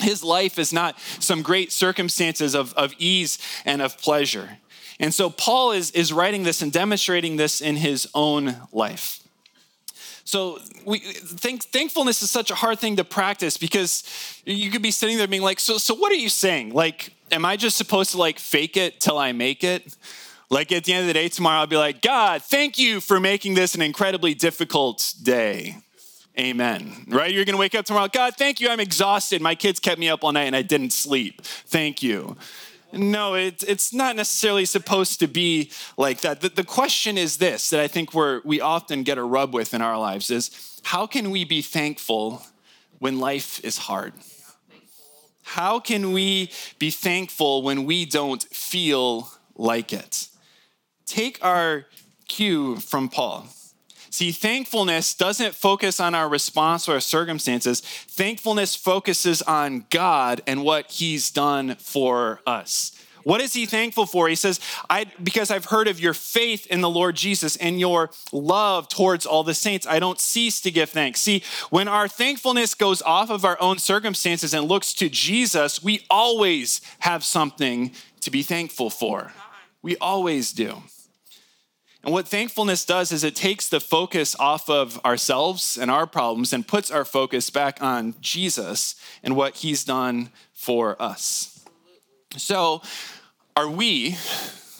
His 0.00 0.22
life 0.22 0.58
is 0.58 0.70
not 0.72 0.98
some 1.18 1.40
great 1.40 1.72
circumstances 1.72 2.54
of, 2.54 2.74
of 2.74 2.92
ease 2.98 3.38
and 3.64 3.80
of 3.80 3.98
pleasure. 3.98 4.58
And 4.98 5.14
so 5.14 5.30
Paul 5.30 5.72
is, 5.72 5.90
is 5.92 6.12
writing 6.12 6.42
this 6.42 6.60
and 6.60 6.70
demonstrating 6.70 7.36
this 7.36 7.62
in 7.62 7.76
his 7.76 8.06
own 8.14 8.56
life. 8.70 9.19
So 10.24 10.58
we 10.84 10.98
think, 10.98 11.64
thankfulness 11.64 12.22
is 12.22 12.30
such 12.30 12.50
a 12.50 12.54
hard 12.54 12.78
thing 12.78 12.96
to 12.96 13.04
practice 13.04 13.56
because 13.56 14.04
you 14.44 14.70
could 14.70 14.82
be 14.82 14.90
sitting 14.90 15.18
there 15.18 15.26
being 15.26 15.42
like, 15.42 15.60
so, 15.60 15.78
so 15.78 15.94
what 15.94 16.12
are 16.12 16.16
you 16.16 16.28
saying? 16.28 16.72
Like, 16.72 17.12
am 17.32 17.44
I 17.44 17.56
just 17.56 17.76
supposed 17.76 18.12
to 18.12 18.18
like 18.18 18.38
fake 18.38 18.76
it 18.76 19.00
till 19.00 19.18
I 19.18 19.32
make 19.32 19.64
it? 19.64 19.96
Like 20.50 20.72
at 20.72 20.84
the 20.84 20.92
end 20.92 21.02
of 21.02 21.06
the 21.06 21.14
day 21.14 21.28
tomorrow, 21.28 21.60
I'll 21.60 21.66
be 21.66 21.76
like, 21.76 22.02
God, 22.02 22.42
thank 22.42 22.78
you 22.78 23.00
for 23.00 23.20
making 23.20 23.54
this 23.54 23.74
an 23.74 23.82
incredibly 23.82 24.34
difficult 24.34 25.14
day. 25.22 25.76
Amen. 26.38 27.04
Right? 27.08 27.32
You're 27.32 27.44
going 27.44 27.54
to 27.54 27.60
wake 27.60 27.74
up 27.74 27.84
tomorrow. 27.84 28.08
God, 28.08 28.34
thank 28.36 28.60
you. 28.60 28.68
I'm 28.68 28.80
exhausted. 28.80 29.42
My 29.42 29.54
kids 29.54 29.78
kept 29.78 29.98
me 29.98 30.08
up 30.08 30.24
all 30.24 30.32
night 30.32 30.44
and 30.44 30.56
I 30.56 30.62
didn't 30.62 30.92
sleep. 30.92 31.42
Thank 31.42 32.02
you. 32.02 32.36
No, 32.92 33.34
it, 33.34 33.62
it's 33.66 33.92
not 33.92 34.16
necessarily 34.16 34.64
supposed 34.64 35.20
to 35.20 35.28
be 35.28 35.70
like 35.96 36.22
that. 36.22 36.40
The, 36.40 36.48
the 36.48 36.64
question 36.64 37.16
is 37.16 37.36
this 37.36 37.70
that 37.70 37.80
I 37.80 37.88
think 37.88 38.14
we're, 38.14 38.40
we 38.44 38.60
often 38.60 39.02
get 39.02 39.18
a 39.18 39.22
rub 39.22 39.54
with 39.54 39.74
in 39.74 39.82
our 39.82 39.98
lives 39.98 40.30
is 40.30 40.80
how 40.82 41.06
can 41.06 41.30
we 41.30 41.44
be 41.44 41.62
thankful 41.62 42.42
when 42.98 43.18
life 43.18 43.64
is 43.64 43.78
hard? 43.78 44.12
How 45.42 45.80
can 45.80 46.12
we 46.12 46.50
be 46.78 46.90
thankful 46.90 47.62
when 47.62 47.84
we 47.84 48.04
don't 48.04 48.42
feel 48.42 49.30
like 49.56 49.92
it? 49.92 50.28
Take 51.06 51.44
our 51.44 51.86
cue 52.28 52.76
from 52.76 53.08
Paul. 53.08 53.48
See, 54.10 54.32
thankfulness 54.32 55.14
doesn't 55.14 55.54
focus 55.54 56.00
on 56.00 56.14
our 56.16 56.28
response 56.28 56.88
or 56.88 56.94
our 56.94 57.00
circumstances. 57.00 57.80
Thankfulness 57.80 58.74
focuses 58.74 59.40
on 59.42 59.86
God 59.88 60.42
and 60.46 60.64
what 60.64 60.90
He's 60.90 61.30
done 61.30 61.76
for 61.76 62.40
us. 62.44 62.92
What 63.22 63.40
is 63.40 63.52
he 63.52 63.66
thankful 63.66 64.06
for? 64.06 64.28
He 64.28 64.34
says, 64.34 64.60
I, 64.88 65.06
because 65.22 65.50
I've 65.50 65.66
heard 65.66 65.88
of 65.88 66.00
your 66.00 66.14
faith 66.14 66.66
in 66.66 66.80
the 66.80 66.88
Lord 66.88 67.16
Jesus 67.16 67.56
and 67.56 67.78
your 67.78 68.10
love 68.32 68.88
towards 68.88 69.26
all 69.26 69.44
the 69.44 69.54
saints, 69.54 69.86
I 69.86 69.98
don't 69.98 70.18
cease 70.18 70.60
to 70.62 70.70
give 70.70 70.90
thanks. 70.90 71.20
See, 71.20 71.42
when 71.68 71.88
our 71.88 72.08
thankfulness 72.08 72.74
goes 72.74 73.02
off 73.02 73.30
of 73.30 73.44
our 73.44 73.60
own 73.60 73.78
circumstances 73.78 74.54
and 74.54 74.66
looks 74.66 74.94
to 74.94 75.08
Jesus, 75.08 75.82
we 75.82 76.06
always 76.08 76.80
have 77.00 77.22
something 77.24 77.92
to 78.22 78.30
be 78.30 78.42
thankful 78.42 78.90
for. 78.90 79.32
We 79.82 79.96
always 79.98 80.52
do. 80.52 80.82
And 82.02 82.14
what 82.14 82.26
thankfulness 82.26 82.84
does 82.84 83.12
is 83.12 83.24
it 83.24 83.36
takes 83.36 83.68
the 83.68 83.80
focus 83.80 84.34
off 84.38 84.70
of 84.70 84.98
ourselves 85.04 85.76
and 85.76 85.90
our 85.90 86.06
problems 86.06 86.52
and 86.52 86.66
puts 86.66 86.90
our 86.90 87.04
focus 87.04 87.50
back 87.50 87.82
on 87.82 88.14
Jesus 88.20 88.94
and 89.22 89.36
what 89.36 89.56
he's 89.56 89.84
done 89.84 90.30
for 90.54 91.00
us. 91.00 91.62
So, 92.36 92.80
are 93.54 93.68
we 93.68 94.16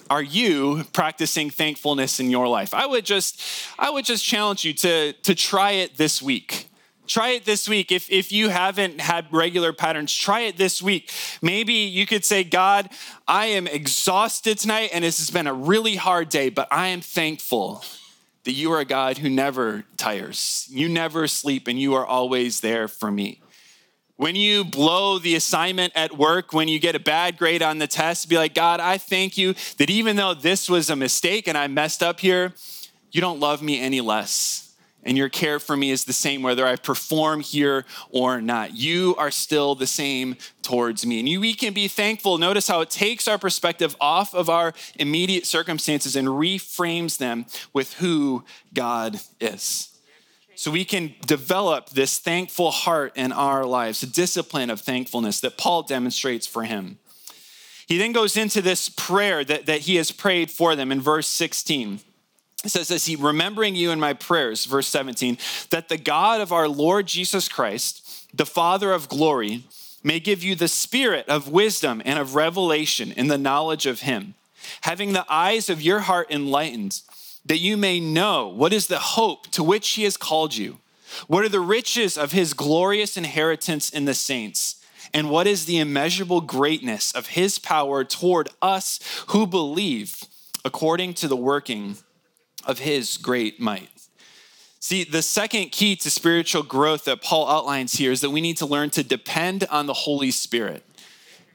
are 0.09 0.23
you 0.23 0.85
practicing 0.93 1.51
thankfulness 1.51 2.19
in 2.19 2.31
your 2.31 2.49
life? 2.49 2.73
I 2.73 2.87
would 2.87 3.05
just 3.05 3.41
I 3.79 3.91
would 3.91 4.05
just 4.05 4.25
challenge 4.25 4.65
you 4.65 4.73
to 4.75 5.13
to 5.13 5.35
try 5.35 5.73
it 5.73 5.97
this 5.97 6.23
week. 6.23 6.70
Try 7.11 7.31
it 7.31 7.45
this 7.45 7.69
week. 7.69 7.91
If, 7.91 8.09
if 8.09 8.31
you 8.31 8.51
haven't 8.51 9.01
had 9.01 9.27
regular 9.33 9.73
patterns, 9.73 10.15
try 10.15 10.43
it 10.43 10.57
this 10.57 10.81
week. 10.81 11.11
Maybe 11.43 11.73
you 11.73 12.07
could 12.07 12.25
say, 12.25 12.45
God, 12.45 12.89
I 13.27 13.47
am 13.47 13.67
exhausted 13.67 14.59
tonight 14.59 14.91
and 14.93 15.03
this 15.03 15.19
has 15.19 15.29
been 15.29 15.49
a 15.49 15.53
really 15.53 15.97
hard 15.97 16.29
day, 16.29 16.51
but 16.51 16.69
I 16.71 16.87
am 16.87 17.01
thankful 17.01 17.83
that 18.45 18.53
you 18.53 18.71
are 18.71 18.79
a 18.79 18.85
God 18.85 19.19
who 19.19 19.29
never 19.29 19.83
tires. 19.97 20.69
You 20.71 20.89
never 20.89 21.27
sleep 21.27 21.67
and 21.67 21.81
you 21.81 21.95
are 21.95 22.07
always 22.07 22.61
there 22.61 22.87
for 22.87 23.11
me. 23.11 23.43
When 24.15 24.37
you 24.37 24.65
blow 24.65 25.19
the 25.19 25.35
assignment 25.35 25.93
at 25.97 26.17
work, 26.17 26.53
when 26.53 26.69
you 26.69 26.79
get 26.79 26.95
a 26.95 27.01
bad 27.01 27.39
grade 27.39 27.61
on 27.61 27.79
the 27.79 27.89
test, 27.89 28.29
be 28.29 28.37
like, 28.37 28.55
God, 28.55 28.79
I 28.79 28.99
thank 28.99 29.37
you 29.37 29.57
that 29.79 29.91
even 29.91 30.15
though 30.15 30.35
this 30.35 30.71
was 30.71 30.89
a 30.89 30.95
mistake 30.95 31.49
and 31.49 31.59
I 31.59 31.67
messed 31.67 32.05
up 32.05 32.21
here, 32.21 32.55
you 33.11 33.21
don't 33.21 33.41
love 33.41 33.63
me 33.63 33.81
any 33.81 34.01
less 34.01 34.70
and 35.03 35.17
your 35.17 35.29
care 35.29 35.59
for 35.59 35.77
me 35.77 35.91
is 35.91 36.05
the 36.05 36.13
same 36.13 36.43
whether 36.43 36.67
I 36.67 36.77
perform 36.77 37.41
here 37.41 37.85
or 38.11 38.41
not. 38.41 38.77
You 38.77 39.15
are 39.17 39.31
still 39.31 39.75
the 39.75 39.87
same 39.87 40.37
towards 40.63 41.07
me. 41.07 41.19
And 41.21 41.29
you, 41.29 41.41
we 41.41 41.55
can 41.55 41.73
be 41.73 41.89
thankful. 41.89 42.39
Notice 42.39 42.69
how 42.69 42.81
it 42.81 42.91
takes 42.91 43.27
our 43.27 43.39
perspective 43.39 43.97
off 44.01 44.35
of 44.35 44.51
our 44.51 44.75
immediate 44.97 45.47
circumstances 45.47 46.17
and 46.17 46.29
reframes 46.29 47.19
them 47.19 47.47
with 47.73 47.95
who 47.95 48.45
God 48.75 49.21
is. 49.41 49.89
So 50.55 50.71
we 50.71 50.85
can 50.85 51.15
develop 51.27 51.89
this 51.89 52.19
thankful 52.19 52.71
heart 52.71 53.13
in 53.17 53.33
our 53.33 53.65
lives, 53.65 54.03
a 54.03 54.07
discipline 54.07 54.69
of 54.69 54.81
thankfulness 54.81 55.41
that 55.41 55.57
Paul 55.57 55.85
demonstrates 55.85 56.47
for 56.47 56.65
him. 56.65 56.99
He 57.87 57.97
then 57.97 58.13
goes 58.13 58.37
into 58.37 58.61
this 58.61 58.91
prayer 58.91 59.43
that, 59.43 59.65
that 59.65 59.81
he 59.81 59.97
has 59.97 60.13
prayed 60.13 60.51
for 60.51 60.77
them 60.77 60.93
in 60.93 61.01
verse 61.01 61.27
16. 61.29 62.01
It 62.65 62.71
says 62.71 62.89
this, 62.89 63.07
he 63.07 63.17
remembering 63.17 63.75
you 63.75 63.91
in 63.91 63.99
my 63.99 64.13
prayers, 64.13 64.67
verse 64.67 64.87
17, 64.89 65.39
that 65.71 65.89
the 65.89 65.97
God 65.97 66.41
of 66.41 66.53
our 66.53 66.69
Lord 66.69 67.07
Jesus 67.07 67.49
Christ, 67.49 68.37
the 68.37 68.47
Father 68.47 68.93
of 68.93 69.09
glory, 69.09 69.65
may 70.03 70.21
give 70.21 70.43
you 70.43 70.55
the 70.55 70.69
spirit 70.69 71.27
of 71.29 71.49
wisdom 71.49 72.03
and 72.05 72.19
of 72.19 72.35
revelation 72.35 73.13
in 73.13 73.29
the 73.29 73.39
knowledge 73.39 73.87
of 73.87 74.01
him, 74.01 74.35
having 74.83 75.13
the 75.13 75.25
eyes 75.29 75.71
of 75.71 75.81
your 75.81 76.01
heart 76.01 76.31
enlightened, 76.31 77.01
that 77.47 77.59
you 77.59 77.77
may 77.77 77.99
know 77.99 78.49
what 78.49 78.73
is 78.73 78.89
the 78.89 78.99
hope 78.99 79.47
to 79.49 79.63
which 79.63 79.91
he 79.91 80.05
has 80.05 80.19
called 80.19 80.55
you, 80.55 80.79
what 81.29 81.45
are 81.45 81.49
the 81.49 81.61
riches 81.61 82.19
of 82.19 82.33
his 82.33 82.53
glorious 82.53 83.17
inheritance 83.17 83.89
in 83.89 84.05
the 84.05 84.15
saints 84.15 84.77
and 85.13 85.31
what 85.31 85.47
is 85.47 85.65
the 85.65 85.79
immeasurable 85.79 86.41
greatness 86.41 87.13
of 87.13 87.29
his 87.29 87.59
power 87.59 88.05
toward 88.05 88.49
us 88.63 89.01
who 89.29 89.47
believe 89.47 90.23
according 90.65 91.15
to 91.15 91.27
the 91.27 91.37
working 91.37 91.97
of 92.65 92.79
his 92.81 93.17
great 93.17 93.61
might. 93.61 93.89
See, 94.79 95.05
the 95.05 95.23
second 95.23 95.73
key 95.73 95.95
to 95.97 96.11
spiritual 96.11 96.63
growth 96.63 97.05
that 97.05 97.23
Paul 97.23 97.49
outlines 97.49 97.95
here 97.95 98.13
is 98.13 98.23
that 98.23 98.31
we 98.31 98.41
need 98.41 98.57
to 98.59 98.67
learn 98.67 98.91
to 98.91 99.03
depend 99.03 99.65
on 99.71 99.87
the 99.87 99.93
Holy 99.93 100.31
Spirit 100.31 100.85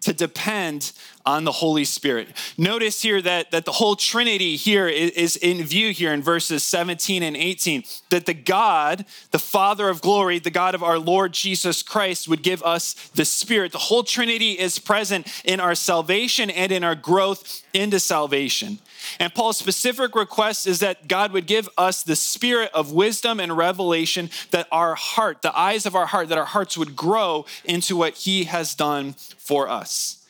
to 0.05 0.13
depend 0.13 0.91
on 1.25 1.43
the 1.43 1.51
Holy 1.51 1.85
Spirit. 1.85 2.29
Notice 2.57 3.01
here 3.01 3.21
that, 3.21 3.51
that 3.51 3.65
the 3.65 3.71
whole 3.71 3.95
Trinity 3.95 4.55
here 4.55 4.87
is 4.87 5.35
in 5.37 5.63
view 5.63 5.91
here 5.91 6.13
in 6.13 6.21
verses 6.21 6.63
17 6.63 7.23
and 7.23 7.35
18. 7.35 7.83
That 8.09 8.25
the 8.25 8.33
God, 8.33 9.05
the 9.31 9.39
Father 9.39 9.89
of 9.89 10.01
glory, 10.01 10.39
the 10.39 10.51
God 10.51 10.75
of 10.75 10.83
our 10.83 10.99
Lord 10.99 11.33
Jesus 11.33 11.81
Christ, 11.81 12.27
would 12.27 12.43
give 12.43 12.61
us 12.63 12.93
the 13.15 13.25
Spirit. 13.25 13.71
The 13.71 13.77
whole 13.77 14.03
Trinity 14.03 14.51
is 14.51 14.79
present 14.79 15.27
in 15.43 15.59
our 15.59 15.75
salvation 15.75 16.49
and 16.49 16.71
in 16.71 16.83
our 16.83 16.95
growth 16.95 17.63
into 17.73 17.99
salvation. 17.99 18.79
And 19.19 19.33
Paul's 19.33 19.57
specific 19.57 20.15
request 20.15 20.67
is 20.67 20.79
that 20.79 21.07
God 21.07 21.31
would 21.31 21.45
give 21.45 21.69
us 21.77 22.03
the 22.03 22.15
spirit 22.15 22.71
of 22.73 22.91
wisdom 22.91 23.39
and 23.39 23.55
revelation, 23.55 24.29
that 24.51 24.67
our 24.71 24.95
heart, 24.95 25.41
the 25.41 25.57
eyes 25.57 25.85
of 25.85 25.95
our 25.95 26.07
heart, 26.07 26.29
that 26.29 26.37
our 26.37 26.45
hearts 26.45 26.77
would 26.77 26.95
grow 26.95 27.45
into 27.63 27.95
what 27.95 28.15
he 28.15 28.45
has 28.45 28.75
done 28.75 29.13
for 29.37 29.69
us. 29.69 30.24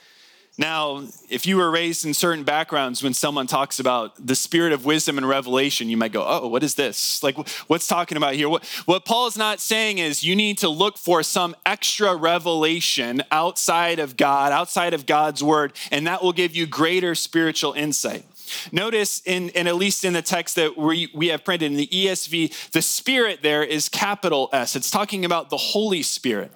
Now, 0.58 1.04
if 1.30 1.46
you 1.46 1.58
were 1.58 1.70
raised 1.70 2.06
in 2.06 2.14
certain 2.14 2.46
backgrounds, 2.46 3.04
when 3.04 3.14
someone 3.14 3.46
talks 3.46 3.78
about 3.78 4.26
the 4.26 4.36
spirit 4.36 4.72
of 4.72 4.86
wisdom 4.86 5.18
and 5.18 5.28
revelation, 5.28 5.90
you 5.90 5.98
might 5.98 6.14
go, 6.14 6.24
Oh, 6.26 6.48
what 6.48 6.64
is 6.64 6.76
this? 6.76 7.22
Like, 7.22 7.36
what's 7.68 7.88
talking 7.88 8.16
about 8.16 8.36
here? 8.36 8.48
What, 8.48 8.66
what 8.86 9.04
Paul 9.04 9.28
is 9.28 9.38
not 9.38 9.60
saying 9.60 9.98
is 9.98 10.24
you 10.24 10.36
need 10.36 10.58
to 10.60 10.70
look 10.70 10.98
for 10.98 11.24
some 11.24 11.56
extra 11.66 12.16
revelation 12.16 13.22
outside 13.32 14.00
of 14.00 14.16
God, 14.16 14.54
outside 14.54 14.94
of 14.94 15.06
God's 15.06 15.44
word, 15.44 15.74
and 15.92 16.08
that 16.08 16.24
will 16.24 16.34
give 16.34 16.56
you 16.56 16.66
greater 16.66 17.16
spiritual 17.16 17.74
insight. 17.74 18.24
Notice, 18.72 19.22
in, 19.26 19.50
and 19.52 19.68
at 19.68 19.76
least 19.76 20.06
in 20.06 20.14
the 20.14 20.22
text 20.22 20.56
that 20.56 20.78
we, 20.78 21.10
we 21.14 21.28
have 21.28 21.44
printed 21.44 21.72
in 21.72 21.78
the 21.78 21.88
ESV, 21.88 22.72
the 22.72 22.82
Spirit 22.82 23.40
there 23.42 23.64
is 23.64 23.90
capital 23.90 24.50
S. 24.54 24.76
It's 24.76 24.92
talking 24.92 25.26
about 25.26 25.50
the 25.50 25.58
Holy 25.58 26.04
Spirit. 26.04 26.52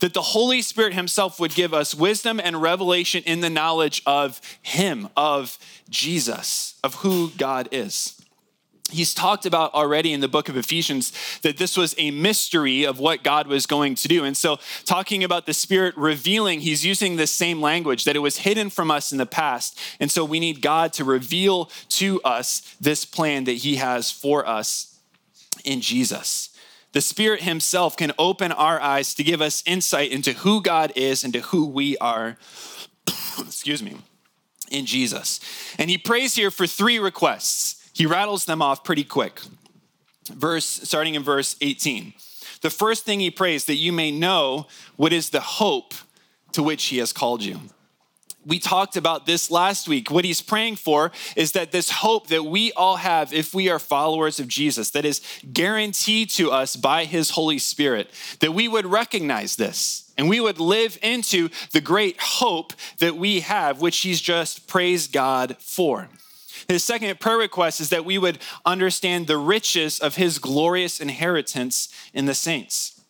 That 0.00 0.14
the 0.14 0.22
Holy 0.22 0.62
Spirit 0.62 0.94
Himself 0.94 1.38
would 1.40 1.54
give 1.54 1.74
us 1.74 1.94
wisdom 1.94 2.40
and 2.42 2.60
revelation 2.60 3.22
in 3.26 3.40
the 3.40 3.50
knowledge 3.50 4.02
of 4.06 4.40
Him, 4.62 5.08
of 5.16 5.58
Jesus, 5.90 6.78
of 6.82 6.96
who 6.96 7.30
God 7.36 7.68
is 7.70 8.23
he's 8.94 9.12
talked 9.12 9.44
about 9.44 9.74
already 9.74 10.12
in 10.12 10.20
the 10.20 10.28
book 10.28 10.48
of 10.48 10.56
Ephesians 10.56 11.12
that 11.42 11.56
this 11.56 11.76
was 11.76 11.94
a 11.98 12.10
mystery 12.10 12.84
of 12.84 12.98
what 12.98 13.22
God 13.22 13.46
was 13.46 13.66
going 13.66 13.94
to 13.96 14.08
do. 14.08 14.24
And 14.24 14.36
so, 14.36 14.58
talking 14.84 15.22
about 15.22 15.46
the 15.46 15.54
Spirit 15.54 15.96
revealing, 15.96 16.60
he's 16.60 16.84
using 16.84 17.16
the 17.16 17.26
same 17.26 17.60
language 17.60 18.04
that 18.04 18.16
it 18.16 18.20
was 18.20 18.38
hidden 18.38 18.70
from 18.70 18.90
us 18.90 19.12
in 19.12 19.18
the 19.18 19.26
past. 19.26 19.78
And 20.00 20.10
so, 20.10 20.24
we 20.24 20.40
need 20.40 20.62
God 20.62 20.92
to 20.94 21.04
reveal 21.04 21.70
to 21.90 22.20
us 22.22 22.76
this 22.80 23.04
plan 23.04 23.44
that 23.44 23.52
he 23.58 23.76
has 23.76 24.10
for 24.10 24.46
us 24.48 24.98
in 25.64 25.80
Jesus. 25.80 26.50
The 26.92 27.00
Spirit 27.00 27.42
Himself 27.42 27.96
can 27.96 28.12
open 28.18 28.52
our 28.52 28.80
eyes 28.80 29.14
to 29.14 29.24
give 29.24 29.42
us 29.42 29.64
insight 29.66 30.12
into 30.12 30.32
who 30.32 30.62
God 30.62 30.92
is 30.94 31.24
and 31.24 31.32
to 31.32 31.40
who 31.40 31.66
we 31.66 31.98
are. 31.98 32.36
Excuse 33.38 33.82
me. 33.82 33.96
In 34.70 34.86
Jesus. 34.86 35.40
And 35.76 35.90
He 35.90 35.98
prays 35.98 36.36
here 36.36 36.52
for 36.52 36.68
three 36.68 37.00
requests 37.00 37.83
he 37.94 38.04
rattles 38.04 38.44
them 38.44 38.60
off 38.60 38.84
pretty 38.84 39.04
quick. 39.04 39.40
Verse 40.28 40.66
starting 40.66 41.14
in 41.14 41.22
verse 41.22 41.56
18. 41.60 42.12
The 42.60 42.70
first 42.70 43.04
thing 43.04 43.20
he 43.20 43.30
prays 43.30 43.66
that 43.66 43.76
you 43.76 43.92
may 43.92 44.10
know 44.10 44.66
what 44.96 45.12
is 45.12 45.30
the 45.30 45.40
hope 45.40 45.94
to 46.52 46.62
which 46.62 46.86
he 46.86 46.98
has 46.98 47.12
called 47.12 47.42
you. 47.42 47.60
We 48.46 48.58
talked 48.58 48.96
about 48.96 49.26
this 49.26 49.50
last 49.50 49.88
week. 49.88 50.10
What 50.10 50.24
he's 50.24 50.42
praying 50.42 50.76
for 50.76 51.12
is 51.34 51.52
that 51.52 51.72
this 51.72 51.90
hope 51.90 52.26
that 52.28 52.44
we 52.44 52.72
all 52.72 52.96
have 52.96 53.32
if 53.32 53.54
we 53.54 53.70
are 53.70 53.78
followers 53.78 54.38
of 54.38 54.48
Jesus, 54.48 54.90
that 54.90 55.04
is 55.04 55.22
guaranteed 55.52 56.30
to 56.30 56.50
us 56.50 56.76
by 56.76 57.04
his 57.04 57.30
Holy 57.30 57.58
Spirit, 57.58 58.10
that 58.40 58.52
we 58.52 58.68
would 58.68 58.86
recognize 58.86 59.56
this 59.56 60.12
and 60.18 60.28
we 60.28 60.40
would 60.40 60.60
live 60.60 60.98
into 61.02 61.48
the 61.72 61.80
great 61.80 62.20
hope 62.20 62.72
that 62.98 63.16
we 63.16 63.40
have, 63.40 63.80
which 63.80 63.98
he's 63.98 64.20
just 64.20 64.66
praised 64.66 65.12
God 65.12 65.56
for. 65.58 66.08
His 66.68 66.84
second 66.84 67.20
prayer 67.20 67.38
request 67.38 67.80
is 67.80 67.90
that 67.90 68.04
we 68.04 68.18
would 68.18 68.38
understand 68.64 69.26
the 69.26 69.38
riches 69.38 70.00
of 70.00 70.16
his 70.16 70.38
glorious 70.38 71.00
inheritance 71.00 71.88
in 72.12 72.26
the 72.26 72.34
saints. 72.34 73.00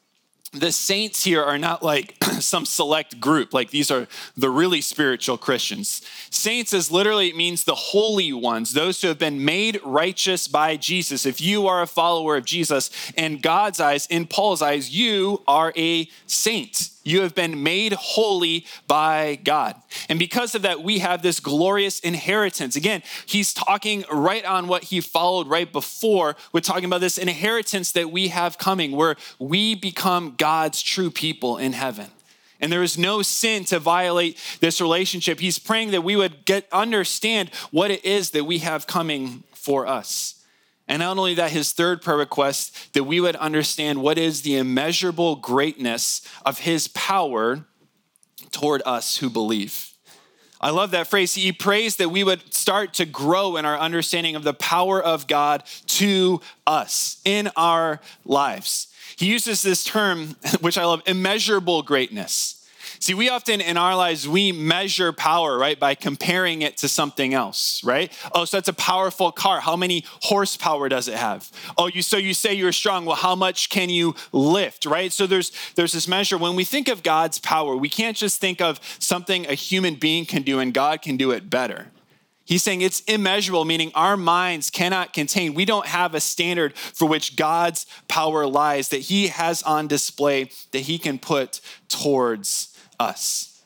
The 0.53 0.71
saints 0.71 1.25
here 1.25 1.43
are 1.43 1.59
not 1.59 1.83
like 1.83 2.17
some 2.41 2.65
select 2.65 3.19
group 3.19 3.53
like 3.53 3.71
these 3.71 3.91
are 3.91 4.07
the 4.37 4.51
really 4.51 4.81
spiritual 4.81 5.37
christians. 5.37 6.01
Saints 6.31 6.73
is 6.73 6.93
literally 6.93 7.29
it 7.29 7.37
means 7.37 7.65
the 7.65 7.75
holy 7.75 8.33
ones 8.33 8.73
those 8.73 9.03
who 9.03 9.09
have 9.09 9.19
been 9.19 9.45
made 9.45 9.81
righteous 9.85 10.47
by 10.47 10.77
jesus. 10.77 11.27
If 11.27 11.41
you 11.41 11.67
are 11.67 11.83
a 11.83 11.89
follower 11.89 12.37
of 12.37 12.45
jesus 12.45 12.91
in 13.17 13.39
god's 13.39 13.81
eyes 13.81 14.07
in 14.07 14.27
paul's 14.27 14.63
eyes 14.63 14.91
you 14.91 15.43
are 15.49 15.73
a 15.77 16.09
saint 16.27 16.91
you 17.05 17.21
have 17.23 17.35
been 17.35 17.63
made 17.63 17.93
holy 17.93 18.67
by 18.89 19.39
God. 19.45 19.77
And 20.09 20.19
because 20.19 20.55
of 20.55 20.63
that, 20.63 20.83
we 20.83 20.99
have 20.99 21.23
this 21.23 21.39
glorious 21.39 22.01
inheritance. 22.01 22.77
Again, 22.77 23.03
he's 23.27 23.53
talking 23.55 24.05
right 24.11 24.45
on 24.45 24.67
what 24.67 24.85
he 24.85 25.01
followed 25.01 25.47
right 25.47 25.71
before. 25.71 26.37
We're 26.53 26.61
talking 26.61 26.87
about 26.87 27.01
this 27.01 27.19
inheritance 27.19 27.93
that 27.93 28.11
we 28.11 28.29
have 28.29 28.59
coming, 28.59 28.93
where 28.93 29.17
we 29.39 29.75
become 29.75 30.35
God's 30.37 30.83
true 30.83 31.11
people 31.11 31.59
in 31.59 31.75
heaven. 31.75 32.07
And 32.61 32.73
there 32.73 32.83
is 32.83 32.97
no 32.97 33.21
sin 33.21 33.65
to 33.67 33.79
violate 33.79 34.41
this 34.61 34.81
relationship. 34.81 35.41
He's 35.41 35.59
praying 35.59 35.91
that 35.91 36.03
we 36.03 36.17
would 36.17 36.45
get 36.45 36.67
understand 36.73 37.51
what 37.71 37.91
it 37.91 38.05
is 38.05 38.31
that 38.31 38.45
we 38.45 38.59
have 38.59 38.87
coming 38.87 39.43
for 39.53 39.87
us. 39.87 40.44
And 40.87 41.01
not 41.01 41.17
only 41.17 41.35
that, 41.35 41.51
his 41.51 41.73
third 41.73 42.03
prayer 42.03 42.19
request, 42.19 42.93
that 42.93 43.05
we 43.05 43.21
would 43.21 43.37
understand 43.37 44.03
what 44.03 44.19
is 44.19 44.43
the 44.43 44.57
immeasurable 44.57 45.37
greatness 45.37 46.21
of 46.45 46.61
his 46.61 46.89
power 46.89 47.65
toward 48.51 48.83
us 48.85 49.17
who 49.19 49.31
believe. 49.31 49.91
I 50.61 50.71
love 50.71 50.93
that 50.93 51.07
phrase. 51.07 51.35
He 51.35 51.53
prays 51.53 51.97
that 51.97 52.11
we 52.11 52.25
would 52.25 52.55
start 52.55 52.95
to 52.95 53.05
grow 53.05 53.57
in 53.57 53.67
our 53.67 53.79
understanding 53.79 54.35
of 54.35 54.45
the 54.45 54.55
power 54.55 55.03
of 55.03 55.27
God 55.27 55.63
to 55.89 56.41
us 56.67 57.21
in 57.25 57.51
our 57.57 58.01
lives. 58.25 58.89
He 59.17 59.27
uses 59.27 59.63
this 59.63 59.85
term, 59.85 60.37
which 60.61 60.79
I 60.79 60.85
love, 60.85 61.03
immeasurable 61.07 61.83
greatness. 61.83 62.64
See, 63.05 63.13
we 63.13 63.29
often 63.29 63.61
in 63.61 63.77
our 63.77 63.95
lives, 63.95 64.27
we 64.27 64.51
measure 64.51 65.13
power, 65.13 65.59
right, 65.59 65.79
by 65.79 65.95
comparing 65.95 66.63
it 66.63 66.79
to 66.79 66.89
something 66.89 67.35
else, 67.35 67.85
right? 67.85 68.11
Oh, 68.33 68.47
so 68.47 68.57
that's 68.57 68.69
a 68.71 68.73
powerful 68.73 69.31
car. 69.31 69.61
How 69.61 69.77
many 69.77 70.07
horsepower 70.23 70.89
does 70.89 71.07
it 71.07 71.17
have? 71.17 71.51
Oh, 71.77 71.87
you 71.87 72.01
so 72.01 72.17
you 72.17 72.33
say 72.33 72.55
you're 72.55 72.73
strong. 72.73 73.05
Well, 73.05 73.17
how 73.17 73.35
much 73.35 73.69
can 73.69 73.91
you 73.91 74.15
lift, 74.33 74.87
right? 74.87 75.13
So 75.13 75.27
there's 75.27 75.53
there's 75.75 75.93
this 75.93 76.09
measure. 76.09 76.39
When 76.39 76.57
we 76.57 76.65
think 76.65 76.89
of 76.89 77.03
God's 77.03 77.39
power, 77.39 77.77
we 77.77 77.91
can't 77.91 78.17
just 78.17 78.41
think 78.41 78.63
of 78.63 78.81
something 78.99 79.45
a 79.49 79.55
human 79.55 79.97
being 79.97 80.25
can 80.25 80.41
do 80.41 80.59
and 80.59 80.73
God 80.73 81.03
can 81.03 81.19
do 81.19 81.31
it 81.31 81.51
better. 81.51 81.89
He's 82.47 82.63
saying 82.63 82.81
it's 82.81 83.01
immeasurable, 83.03 83.67
meaning 83.67 83.93
our 83.95 84.17
minds 84.17 84.71
cannot 84.71 85.13
contain. 85.13 85.53
We 85.53 85.67
don't 85.67 85.87
have 85.87 86.15
a 86.15 86.21
standard 86.21 86.75
for 86.75 87.07
which 87.07 87.37
God's 87.37 87.85
power 88.09 88.47
lies 88.47 88.89
that 88.89 89.01
He 89.01 89.27
has 89.27 89.63
on 89.63 89.89
display 89.89 90.51
that 90.73 90.81
He 90.81 90.99
can 90.99 91.19
put 91.19 91.61
towards 91.89 92.74
us. 92.99 93.63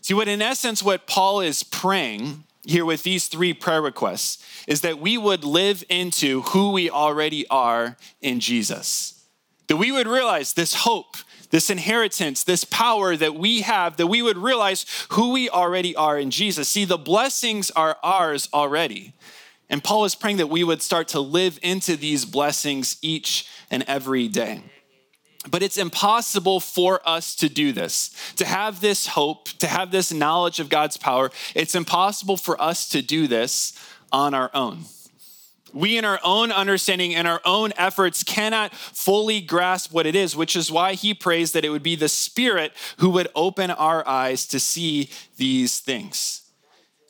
See, 0.00 0.14
what 0.14 0.28
in 0.28 0.40
essence, 0.40 0.82
what 0.82 1.06
Paul 1.06 1.40
is 1.40 1.62
praying 1.62 2.44
here 2.64 2.84
with 2.84 3.02
these 3.02 3.28
three 3.28 3.52
prayer 3.52 3.82
requests 3.82 4.44
is 4.66 4.80
that 4.82 4.98
we 4.98 5.16
would 5.16 5.44
live 5.44 5.84
into 5.88 6.42
who 6.42 6.72
we 6.72 6.90
already 6.90 7.46
are 7.48 7.96
in 8.20 8.40
Jesus. 8.40 9.24
That 9.68 9.76
we 9.76 9.92
would 9.92 10.06
realize 10.06 10.52
this 10.52 10.74
hope, 10.74 11.16
this 11.50 11.70
inheritance, 11.70 12.44
this 12.44 12.64
power 12.64 13.16
that 13.16 13.34
we 13.34 13.62
have, 13.62 13.96
that 13.96 14.08
we 14.08 14.22
would 14.22 14.38
realize 14.38 14.84
who 15.10 15.32
we 15.32 15.48
already 15.48 15.94
are 15.96 16.18
in 16.18 16.30
Jesus. 16.30 16.68
See, 16.68 16.84
the 16.84 16.98
blessings 16.98 17.70
are 17.72 17.96
ours 18.02 18.48
already. 18.52 19.12
And 19.68 19.82
Paul 19.82 20.04
is 20.04 20.14
praying 20.14 20.36
that 20.36 20.48
we 20.48 20.62
would 20.62 20.82
start 20.82 21.08
to 21.08 21.20
live 21.20 21.58
into 21.62 21.96
these 21.96 22.24
blessings 22.24 22.96
each 23.02 23.48
and 23.70 23.84
every 23.88 24.28
day. 24.28 24.62
But 25.50 25.62
it's 25.62 25.78
impossible 25.78 26.60
for 26.60 27.00
us 27.08 27.34
to 27.36 27.48
do 27.48 27.72
this, 27.72 28.10
to 28.36 28.44
have 28.44 28.80
this 28.80 29.08
hope, 29.08 29.48
to 29.58 29.66
have 29.66 29.90
this 29.90 30.12
knowledge 30.12 30.60
of 30.60 30.68
God's 30.68 30.96
power. 30.96 31.30
It's 31.54 31.74
impossible 31.74 32.36
for 32.36 32.60
us 32.60 32.88
to 32.90 33.02
do 33.02 33.26
this 33.26 33.72
on 34.12 34.34
our 34.34 34.50
own. 34.54 34.84
We, 35.72 35.98
in 35.98 36.04
our 36.06 36.20
own 36.24 36.52
understanding 36.52 37.14
and 37.14 37.28
our 37.28 37.42
own 37.44 37.72
efforts, 37.76 38.22
cannot 38.22 38.74
fully 38.74 39.40
grasp 39.40 39.92
what 39.92 40.06
it 40.06 40.14
is, 40.14 40.34
which 40.34 40.56
is 40.56 40.72
why 40.72 40.94
he 40.94 41.12
prays 41.12 41.52
that 41.52 41.64
it 41.64 41.68
would 41.68 41.82
be 41.82 41.96
the 41.96 42.08
Spirit 42.08 42.72
who 42.98 43.10
would 43.10 43.28
open 43.34 43.70
our 43.70 44.06
eyes 44.08 44.46
to 44.46 44.60
see 44.60 45.10
these 45.36 45.80
things. 45.80 46.42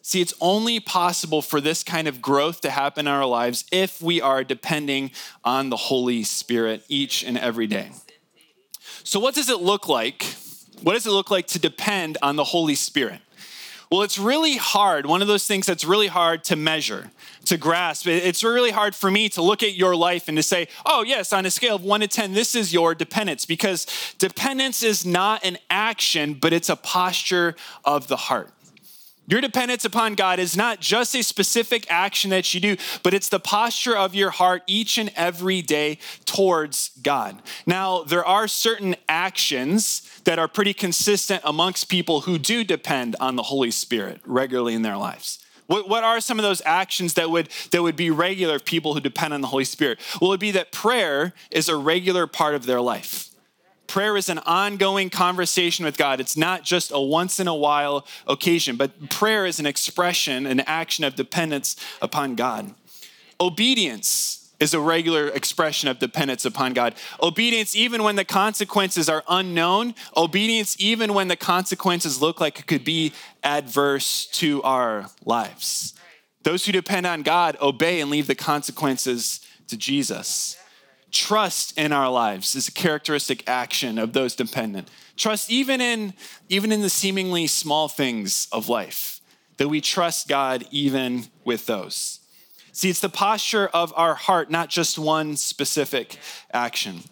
See, 0.03 0.21
it's 0.21 0.35
only 0.41 0.81
possible 0.81 1.43
for 1.43 1.61
this 1.61 1.83
kind 1.83 2.09
of 2.09 2.23
growth 2.23 2.61
to 2.63 2.71
happen 2.71 3.07
in 3.07 3.13
our 3.13 3.27
lives 3.27 3.65
if 3.71 4.01
we 4.01 4.21
are 4.21 4.45
depending 4.45 5.11
on 5.45 5.71
the 5.71 5.77
Holy 5.77 6.23
Spirit 6.23 6.85
each 6.89 7.25
and 7.25 7.37
every 7.39 7.67
day. 7.67 7.91
So, 9.07 9.21
what 9.21 9.37
does 9.37 9.49
it 9.49 9.61
look 9.61 9.89
like? 9.89 10.25
What 10.83 10.95
does 10.95 11.07
it 11.07 11.13
look 11.13 11.31
like 11.31 11.47
to 11.49 11.61
depend 11.61 12.19
on 12.23 12.35
the 12.35 12.43
Holy 12.43 12.75
Spirit? 12.75 13.21
Well, 13.89 14.03
it's 14.03 14.19
really 14.19 14.57
hard. 14.57 15.07
One 15.07 15.23
of 15.23 15.29
those 15.29 15.47
things 15.47 15.65
that's 15.65 15.85
really 15.85 16.09
hard 16.09 16.43
to 16.45 16.57
measure, 16.57 17.13
to 17.45 17.57
grasp. 17.57 18.09
It's 18.09 18.43
really 18.43 18.73
hard 18.73 18.97
for 18.97 19.09
me 19.09 19.29
to 19.29 19.43
look 19.43 19.63
at 19.63 19.75
your 19.75 19.95
life 19.95 20.27
and 20.27 20.37
to 20.37 20.43
say, 20.43 20.67
oh, 20.85 21.05
yes, 21.05 21.33
on 21.33 21.47
a 21.47 21.53
scale 21.53 21.77
of 21.77 21.85
one 21.85 22.01
to 22.01 22.09
10, 22.09 22.33
this 22.33 22.57
is 22.57 22.73
your 22.73 22.97
dependence. 22.97 23.47
Because 23.47 23.87
dependence 24.19 24.83
is 24.83 25.07
not 25.07 25.45
an 25.45 25.59
action, 25.71 26.35
but 26.35 26.53
it's 26.53 26.69
a 26.69 26.75
posture 26.75 27.55
of 27.85 28.09
the 28.09 28.17
heart. 28.17 28.51
Your 29.29 29.41
dependence 29.41 29.85
upon 29.85 30.15
God 30.15 30.39
is 30.39 30.57
not 30.57 30.81
just 30.81 31.15
a 31.17 31.23
specific 31.23 31.87
action 31.91 32.31
that 32.31 32.55
you 32.55 32.61
do, 32.61 32.77
but 33.03 33.13
it's 33.13 33.29
the 33.29 33.41
posture 33.41 33.97
of 33.97 34.15
your 34.15 34.31
heart 34.31 34.63
each 34.67 34.99
and 34.99 35.11
every 35.17 35.63
day 35.63 35.99
towards 36.25 36.91
God. 37.03 37.43
Now, 37.67 38.05
there 38.05 38.25
are 38.25 38.47
certain 38.47 38.95
actions 39.09 40.03
that 40.25 40.39
are 40.39 40.47
pretty 40.47 40.75
consistent 40.75 41.43
amongst 41.45 41.89
people 41.89 42.23
who 42.23 42.39
do 42.39 42.63
depend 42.63 43.17
on 43.19 43.35
the 43.35 43.43
Holy 43.43 43.73
Spirit 43.73 44.21
regularly 44.25 44.75
in 44.75 44.83
their 44.83 44.97
lives. 44.97 45.41
What, 45.67 45.89
what 45.89 46.05
are 46.05 46.21
some 46.21 46.39
of 46.39 46.45
those 46.45 46.63
actions 46.65 47.15
that 47.15 47.29
would, 47.29 47.49
that 47.73 47.83
would 47.83 47.97
be 47.97 48.11
regular 48.11 48.55
of 48.55 48.65
people 48.65 48.95
who 48.95 49.01
depend 49.01 49.35
on 49.35 49.41
the 49.41 49.49
Holy 49.49 49.65
Spirit? 49.65 49.99
Well, 50.21 50.31
it 50.31 50.35
would 50.35 50.41
be 50.41 50.53
that 50.53 50.71
prayer 50.71 51.35
is 51.51 51.69
a 51.69 51.77
regular 51.77 52.29
part 52.29 52.55
of 52.55 52.67
their 52.67 52.81
life 52.81 53.26
prayer 53.97 54.19
is 54.19 54.29
an 54.29 54.41
ongoing 54.41 55.09
conversation 55.09 55.83
with 55.83 55.97
God. 55.97 56.21
It's 56.21 56.37
not 56.37 56.65
just 56.65 56.91
a 56.93 57.01
once 57.01 57.41
in 57.41 57.49
a 57.49 57.55
while 57.55 58.07
occasion, 58.27 58.77
but 58.77 59.09
prayer 59.09 59.47
is 59.47 59.59
an 59.59 59.65
expression, 59.65 60.45
an 60.45 60.61
action 60.61 61.03
of 61.03 61.15
dependence 61.15 61.77
upon 62.03 62.35
God. 62.35 62.75
Obedience 63.41 64.53
is 64.61 64.75
a 64.75 64.81
regular 64.81 65.29
expression 65.29 65.89
of 65.89 65.99
dependence 65.99 66.45
upon 66.45 66.75
God. 66.75 66.95
Obedience, 67.23 67.75
even 67.75 68.03
when 68.03 68.17
the 68.17 68.25
consequences 68.27 69.09
are 69.09 69.25
unknown, 69.31 69.95
obedience, 70.15 70.77
even 70.79 71.15
when 71.15 71.29
the 71.29 71.35
consequences 71.37 72.21
look 72.21 72.39
like 72.39 72.59
it 72.59 72.67
could 72.67 72.85
be 72.85 73.15
adverse 73.43 74.27
to 74.33 74.63
our 74.63 75.07
lives. 75.25 75.95
Those 76.43 76.67
who 76.67 76.73
depend 76.73 77.07
on 77.07 77.23
God 77.23 77.57
obey 77.63 78.03
and 78.03 78.11
leave 78.11 78.27
the 78.27 78.35
consequences 78.35 79.41
to 79.69 79.77
Jesus. 79.79 80.59
Trust 81.17 81.79
in 81.79 81.93
our 81.93 82.11
lives 82.11 82.55
is 82.55 82.69
a 82.69 82.73
characteristic 82.73 83.43
action 83.49 83.99
of 83.99 84.13
those 84.13 84.35
dependent. 84.35 84.91
Trust 85.17 85.51
even 85.51 85.81
in 85.81 86.13
even 86.51 86.71
in 86.71 86.83
the 86.83 86.91
seemingly 86.91 87.47
small 87.47 87.89
things 87.89 88.49
of 88.53 88.69
life. 88.69 89.23
That 89.57 89.69
we 89.69 89.81
trust 89.81 90.29
God 90.29 90.67
even 90.71 91.29
with 91.43 91.65
those. 91.65 92.21
See, 92.73 92.91
it's 92.91 93.01
the 93.01 93.09
posture 93.09 93.69
of 93.69 93.95
our 93.97 94.15
heart, 94.15 94.51
not 94.51 94.69
just 94.69 94.99
one 94.99 95.37
specific 95.37 96.19
action. 96.53 97.03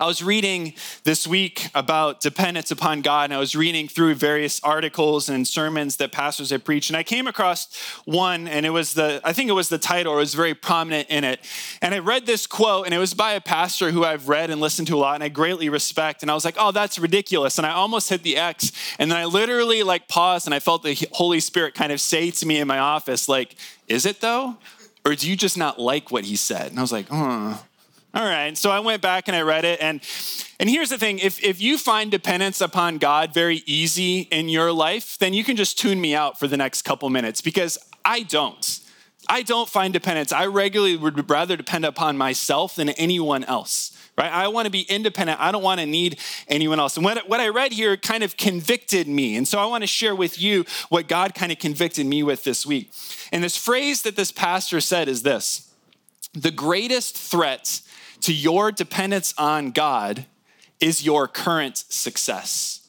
I 0.00 0.06
was 0.06 0.22
reading 0.22 0.72
this 1.04 1.26
week 1.26 1.68
about 1.74 2.22
dependence 2.22 2.70
upon 2.70 3.02
God, 3.02 3.24
and 3.24 3.34
I 3.34 3.38
was 3.38 3.54
reading 3.54 3.86
through 3.86 4.14
various 4.14 4.58
articles 4.64 5.28
and 5.28 5.46
sermons 5.46 5.96
that 5.96 6.10
pastors 6.10 6.48
had 6.48 6.64
preached, 6.64 6.88
and 6.88 6.96
I 6.96 7.02
came 7.02 7.26
across 7.26 7.68
one, 8.06 8.48
and 8.48 8.64
it 8.64 8.70
was 8.70 8.94
the, 8.94 9.20
I 9.24 9.34
think 9.34 9.50
it 9.50 9.52
was 9.52 9.68
the 9.68 9.76
title, 9.76 10.14
it 10.14 10.16
was 10.16 10.32
very 10.32 10.54
prominent 10.54 11.10
in 11.10 11.22
it. 11.22 11.40
And 11.82 11.94
I 11.94 11.98
read 11.98 12.24
this 12.24 12.46
quote, 12.46 12.86
and 12.86 12.94
it 12.94 12.98
was 12.98 13.12
by 13.12 13.34
a 13.34 13.42
pastor 13.42 13.90
who 13.90 14.02
I've 14.02 14.26
read 14.26 14.48
and 14.48 14.58
listened 14.58 14.88
to 14.88 14.96
a 14.96 15.00
lot, 15.00 15.16
and 15.16 15.22
I 15.22 15.28
greatly 15.28 15.68
respect. 15.68 16.22
And 16.22 16.30
I 16.30 16.34
was 16.34 16.46
like, 16.46 16.56
oh, 16.58 16.72
that's 16.72 16.98
ridiculous. 16.98 17.58
And 17.58 17.66
I 17.66 17.72
almost 17.72 18.08
hit 18.08 18.22
the 18.22 18.38
X, 18.38 18.72
and 18.98 19.10
then 19.10 19.18
I 19.18 19.26
literally 19.26 19.82
like 19.82 20.08
paused, 20.08 20.46
and 20.46 20.54
I 20.54 20.60
felt 20.60 20.82
the 20.82 20.96
Holy 21.12 21.40
Spirit 21.40 21.74
kind 21.74 21.92
of 21.92 22.00
say 22.00 22.30
to 22.30 22.46
me 22.46 22.58
in 22.58 22.66
my 22.66 22.78
office, 22.78 23.28
like, 23.28 23.54
is 23.86 24.06
it 24.06 24.22
though? 24.22 24.56
Or 25.04 25.14
do 25.14 25.28
you 25.28 25.36
just 25.36 25.58
not 25.58 25.78
like 25.78 26.10
what 26.10 26.24
he 26.24 26.36
said? 26.36 26.70
And 26.70 26.78
I 26.78 26.82
was 26.82 26.92
like, 26.92 27.06
oh, 27.10 27.62
all 28.12 28.24
right. 28.24 28.56
So 28.58 28.70
I 28.70 28.80
went 28.80 29.02
back 29.02 29.28
and 29.28 29.36
I 29.36 29.42
read 29.42 29.64
it. 29.64 29.80
And, 29.80 30.00
and 30.58 30.68
here's 30.68 30.90
the 30.90 30.98
thing 30.98 31.20
if, 31.20 31.42
if 31.44 31.60
you 31.60 31.78
find 31.78 32.10
dependence 32.10 32.60
upon 32.60 32.98
God 32.98 33.32
very 33.32 33.62
easy 33.66 34.20
in 34.32 34.48
your 34.48 34.72
life, 34.72 35.16
then 35.18 35.32
you 35.32 35.44
can 35.44 35.56
just 35.56 35.78
tune 35.78 36.00
me 36.00 36.14
out 36.14 36.38
for 36.38 36.48
the 36.48 36.56
next 36.56 36.82
couple 36.82 37.08
minutes 37.08 37.40
because 37.40 37.78
I 38.04 38.22
don't. 38.22 38.80
I 39.28 39.42
don't 39.42 39.68
find 39.68 39.92
dependence. 39.92 40.32
I 40.32 40.46
regularly 40.46 40.96
would 40.96 41.30
rather 41.30 41.56
depend 41.56 41.84
upon 41.84 42.16
myself 42.16 42.74
than 42.74 42.88
anyone 42.90 43.44
else. 43.44 43.96
Right? 44.18 44.32
I 44.32 44.48
want 44.48 44.66
to 44.66 44.72
be 44.72 44.82
independent. 44.82 45.40
I 45.40 45.52
don't 45.52 45.62
want 45.62 45.78
to 45.78 45.86
need 45.86 46.18
anyone 46.48 46.80
else. 46.80 46.96
And 46.96 47.04
what, 47.04 47.28
what 47.28 47.40
I 47.40 47.48
read 47.48 47.72
here 47.72 47.96
kind 47.96 48.24
of 48.24 48.36
convicted 48.36 49.06
me. 49.06 49.36
And 49.36 49.46
so 49.46 49.58
I 49.58 49.66
want 49.66 49.82
to 49.82 49.86
share 49.86 50.16
with 50.16 50.42
you 50.42 50.64
what 50.88 51.06
God 51.06 51.34
kind 51.34 51.52
of 51.52 51.58
convicted 51.58 52.06
me 52.06 52.24
with 52.24 52.42
this 52.42 52.66
week. 52.66 52.92
And 53.30 53.44
this 53.44 53.56
phrase 53.56 54.02
that 54.02 54.16
this 54.16 54.32
pastor 54.32 54.80
said 54.80 55.08
is 55.08 55.22
this 55.22 55.70
the 56.34 56.50
greatest 56.50 57.16
threat 57.16 57.80
to 58.22 58.32
your 58.32 58.72
dependence 58.72 59.34
on 59.38 59.70
God 59.70 60.26
is 60.80 61.04
your 61.04 61.28
current 61.28 61.76
success. 61.76 62.88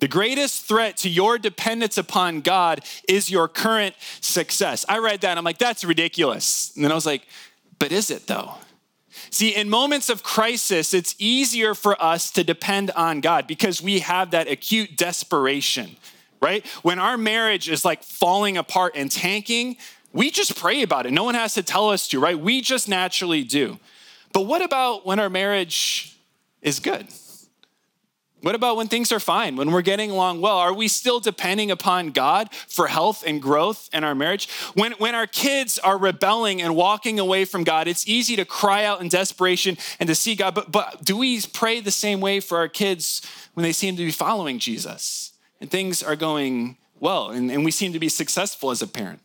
The 0.00 0.08
greatest 0.08 0.64
threat 0.64 0.96
to 0.98 1.10
your 1.10 1.38
dependence 1.38 1.98
upon 1.98 2.40
God 2.40 2.80
is 3.06 3.30
your 3.30 3.48
current 3.48 3.94
success. 4.20 4.86
I 4.88 4.98
read 4.98 5.20
that 5.20 5.36
I'm 5.36 5.44
like, 5.44 5.58
that's 5.58 5.84
ridiculous. 5.84 6.72
And 6.74 6.84
then 6.84 6.90
I 6.90 6.94
was 6.94 7.06
like, 7.06 7.26
but 7.78 7.92
is 7.92 8.10
it 8.10 8.26
though? 8.26 8.54
See, 9.28 9.54
in 9.54 9.68
moments 9.68 10.08
of 10.08 10.22
crisis, 10.22 10.94
it's 10.94 11.14
easier 11.18 11.74
for 11.74 12.00
us 12.02 12.30
to 12.32 12.42
depend 12.42 12.90
on 12.92 13.20
God 13.20 13.46
because 13.46 13.82
we 13.82 14.00
have 14.00 14.30
that 14.30 14.48
acute 14.48 14.96
desperation, 14.96 15.96
right? 16.40 16.66
When 16.82 16.98
our 16.98 17.18
marriage 17.18 17.68
is 17.68 17.84
like 17.84 18.02
falling 18.02 18.56
apart 18.56 18.94
and 18.96 19.10
tanking, 19.10 19.76
we 20.12 20.30
just 20.30 20.56
pray 20.56 20.82
about 20.82 21.06
it. 21.06 21.12
No 21.12 21.24
one 21.24 21.34
has 21.34 21.54
to 21.54 21.62
tell 21.62 21.90
us 21.90 22.08
to, 22.08 22.20
right? 22.20 22.38
We 22.38 22.60
just 22.62 22.88
naturally 22.88 23.44
do. 23.44 23.78
But 24.32 24.42
what 24.42 24.62
about 24.62 25.06
when 25.06 25.18
our 25.18 25.30
marriage 25.30 26.16
is 26.62 26.80
good? 26.80 27.06
What 28.42 28.54
about 28.54 28.76
when 28.76 28.88
things 28.88 29.12
are 29.12 29.20
fine, 29.20 29.56
when 29.56 29.70
we're 29.70 29.82
getting 29.82 30.10
along 30.10 30.40
well? 30.40 30.56
Are 30.56 30.72
we 30.72 30.88
still 30.88 31.20
depending 31.20 31.70
upon 31.70 32.10
God 32.10 32.48
for 32.54 32.86
health 32.86 33.22
and 33.26 33.40
growth 33.40 33.90
in 33.92 34.02
our 34.02 34.14
marriage? 34.14 34.48
When, 34.72 34.92
when 34.92 35.14
our 35.14 35.26
kids 35.26 35.78
are 35.78 35.98
rebelling 35.98 36.62
and 36.62 36.74
walking 36.74 37.18
away 37.18 37.44
from 37.44 37.64
God, 37.64 37.86
it's 37.86 38.08
easy 38.08 38.36
to 38.36 38.46
cry 38.46 38.84
out 38.84 39.02
in 39.02 39.08
desperation 39.08 39.76
and 39.98 40.08
to 40.08 40.14
see 40.14 40.34
God. 40.34 40.54
But, 40.54 40.72
but 40.72 41.04
do 41.04 41.18
we 41.18 41.42
pray 41.52 41.80
the 41.80 41.90
same 41.90 42.20
way 42.20 42.40
for 42.40 42.56
our 42.56 42.68
kids 42.68 43.20
when 43.52 43.62
they 43.62 43.72
seem 43.72 43.96
to 43.96 44.04
be 44.04 44.12
following 44.12 44.58
Jesus 44.58 45.32
and 45.60 45.70
things 45.70 46.02
are 46.02 46.16
going 46.16 46.78
well 46.98 47.30
and, 47.30 47.50
and 47.50 47.62
we 47.62 47.70
seem 47.70 47.92
to 47.92 47.98
be 47.98 48.08
successful 48.08 48.70
as 48.70 48.80
a 48.80 48.86
parent? 48.86 49.20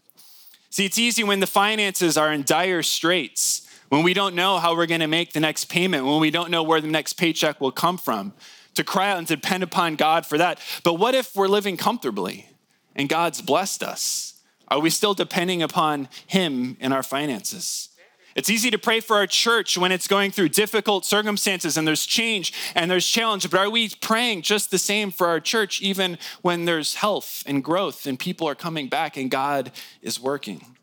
See, 0.69 0.83
it's 0.83 0.99
easy 0.99 1.23
when 1.23 1.39
the 1.39 1.47
finances 1.47 2.17
are 2.17 2.33
in 2.33 2.43
dire 2.43 2.83
straits 2.83 3.64
when 3.89 4.03
we 4.03 4.13
don't 4.13 4.35
know 4.35 4.57
how 4.57 4.75
we're 4.75 4.85
going 4.85 5.01
to 5.01 5.07
make 5.07 5.33
the 5.33 5.39
next 5.39 5.65
payment, 5.65 6.05
when 6.05 6.19
we 6.19 6.31
don't 6.31 6.51
know 6.51 6.63
where 6.63 6.81
the 6.81 6.87
next 6.87 7.13
paycheck 7.13 7.61
will 7.61 7.71
come 7.71 7.97
from, 7.97 8.33
to 8.75 8.83
cry 8.83 9.11
out 9.11 9.17
and 9.17 9.27
depend 9.27 9.63
upon 9.63 9.95
God 9.95 10.25
for 10.25 10.37
that. 10.37 10.59
But 10.83 10.95
what 10.95 11.15
if 11.15 11.35
we're 11.35 11.47
living 11.47 11.77
comfortably 11.77 12.49
and 12.95 13.07
God's 13.07 13.41
blessed 13.41 13.83
us? 13.83 14.41
Are 14.67 14.79
we 14.79 14.89
still 14.89 15.13
depending 15.13 15.61
upon 15.61 16.09
Him 16.27 16.77
in 16.79 16.91
our 16.91 17.03
finances? 17.03 17.89
It's 18.35 18.49
easy 18.49 18.69
to 18.71 18.77
pray 18.77 18.99
for 18.99 19.15
our 19.15 19.27
church 19.27 19.77
when 19.77 19.93
it's 19.93 20.09
going 20.09 20.31
through 20.31 20.49
difficult 20.49 21.05
circumstances 21.05 21.77
and 21.77 21.87
there's 21.87 22.05
change 22.05 22.51
and 22.75 22.91
there's 22.91 23.07
challenge, 23.07 23.49
but 23.49 23.61
are 23.61 23.69
we 23.69 23.89
praying 24.01 24.41
just 24.41 24.71
the 24.71 24.77
same 24.77 25.09
for 25.09 25.27
our 25.27 25.39
church 25.39 25.81
even 25.81 26.17
when 26.41 26.65
there's 26.65 26.95
health 26.95 27.43
and 27.45 27.63
growth 27.63 28.05
and 28.05 28.19
people 28.19 28.45
are 28.49 28.55
coming 28.55 28.89
back 28.89 29.15
and 29.15 29.31
God 29.31 29.71
is 30.01 30.19
working? 30.19 30.74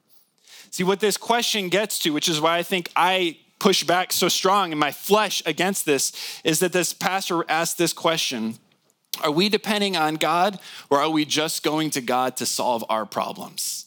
See, 0.73 0.85
what 0.85 1.01
this 1.01 1.19
question 1.19 1.69
gets 1.69 1.99
to, 2.01 2.11
which 2.11 2.31
is 2.31 2.41
why 2.41 2.57
I 2.57 2.63
think 2.63 2.91
I 2.97 3.37
push 3.59 3.85
back 3.85 4.11
so 4.11 4.31
strong 4.31 4.73
in 4.73 4.79
my 4.79 4.91
flesh 4.91 5.43
against 5.45 5.85
this, 5.85 6.13
is 6.45 6.61
that 6.61 6.73
this 6.73 6.95
pastor 6.95 7.45
asked 7.49 7.77
this 7.77 7.93
question 7.93 8.59
Are 9.23 9.31
we 9.31 9.51
depending 9.51 9.99
on 9.99 10.15
God 10.15 10.59
or 10.89 10.99
are 10.99 11.11
we 11.11 11.27
just 11.27 11.63
going 11.63 11.91
to 11.91 12.01
God 12.01 12.39
to 12.39 12.47
solve 12.47 12.85
our 12.89 13.05
problems? 13.05 13.85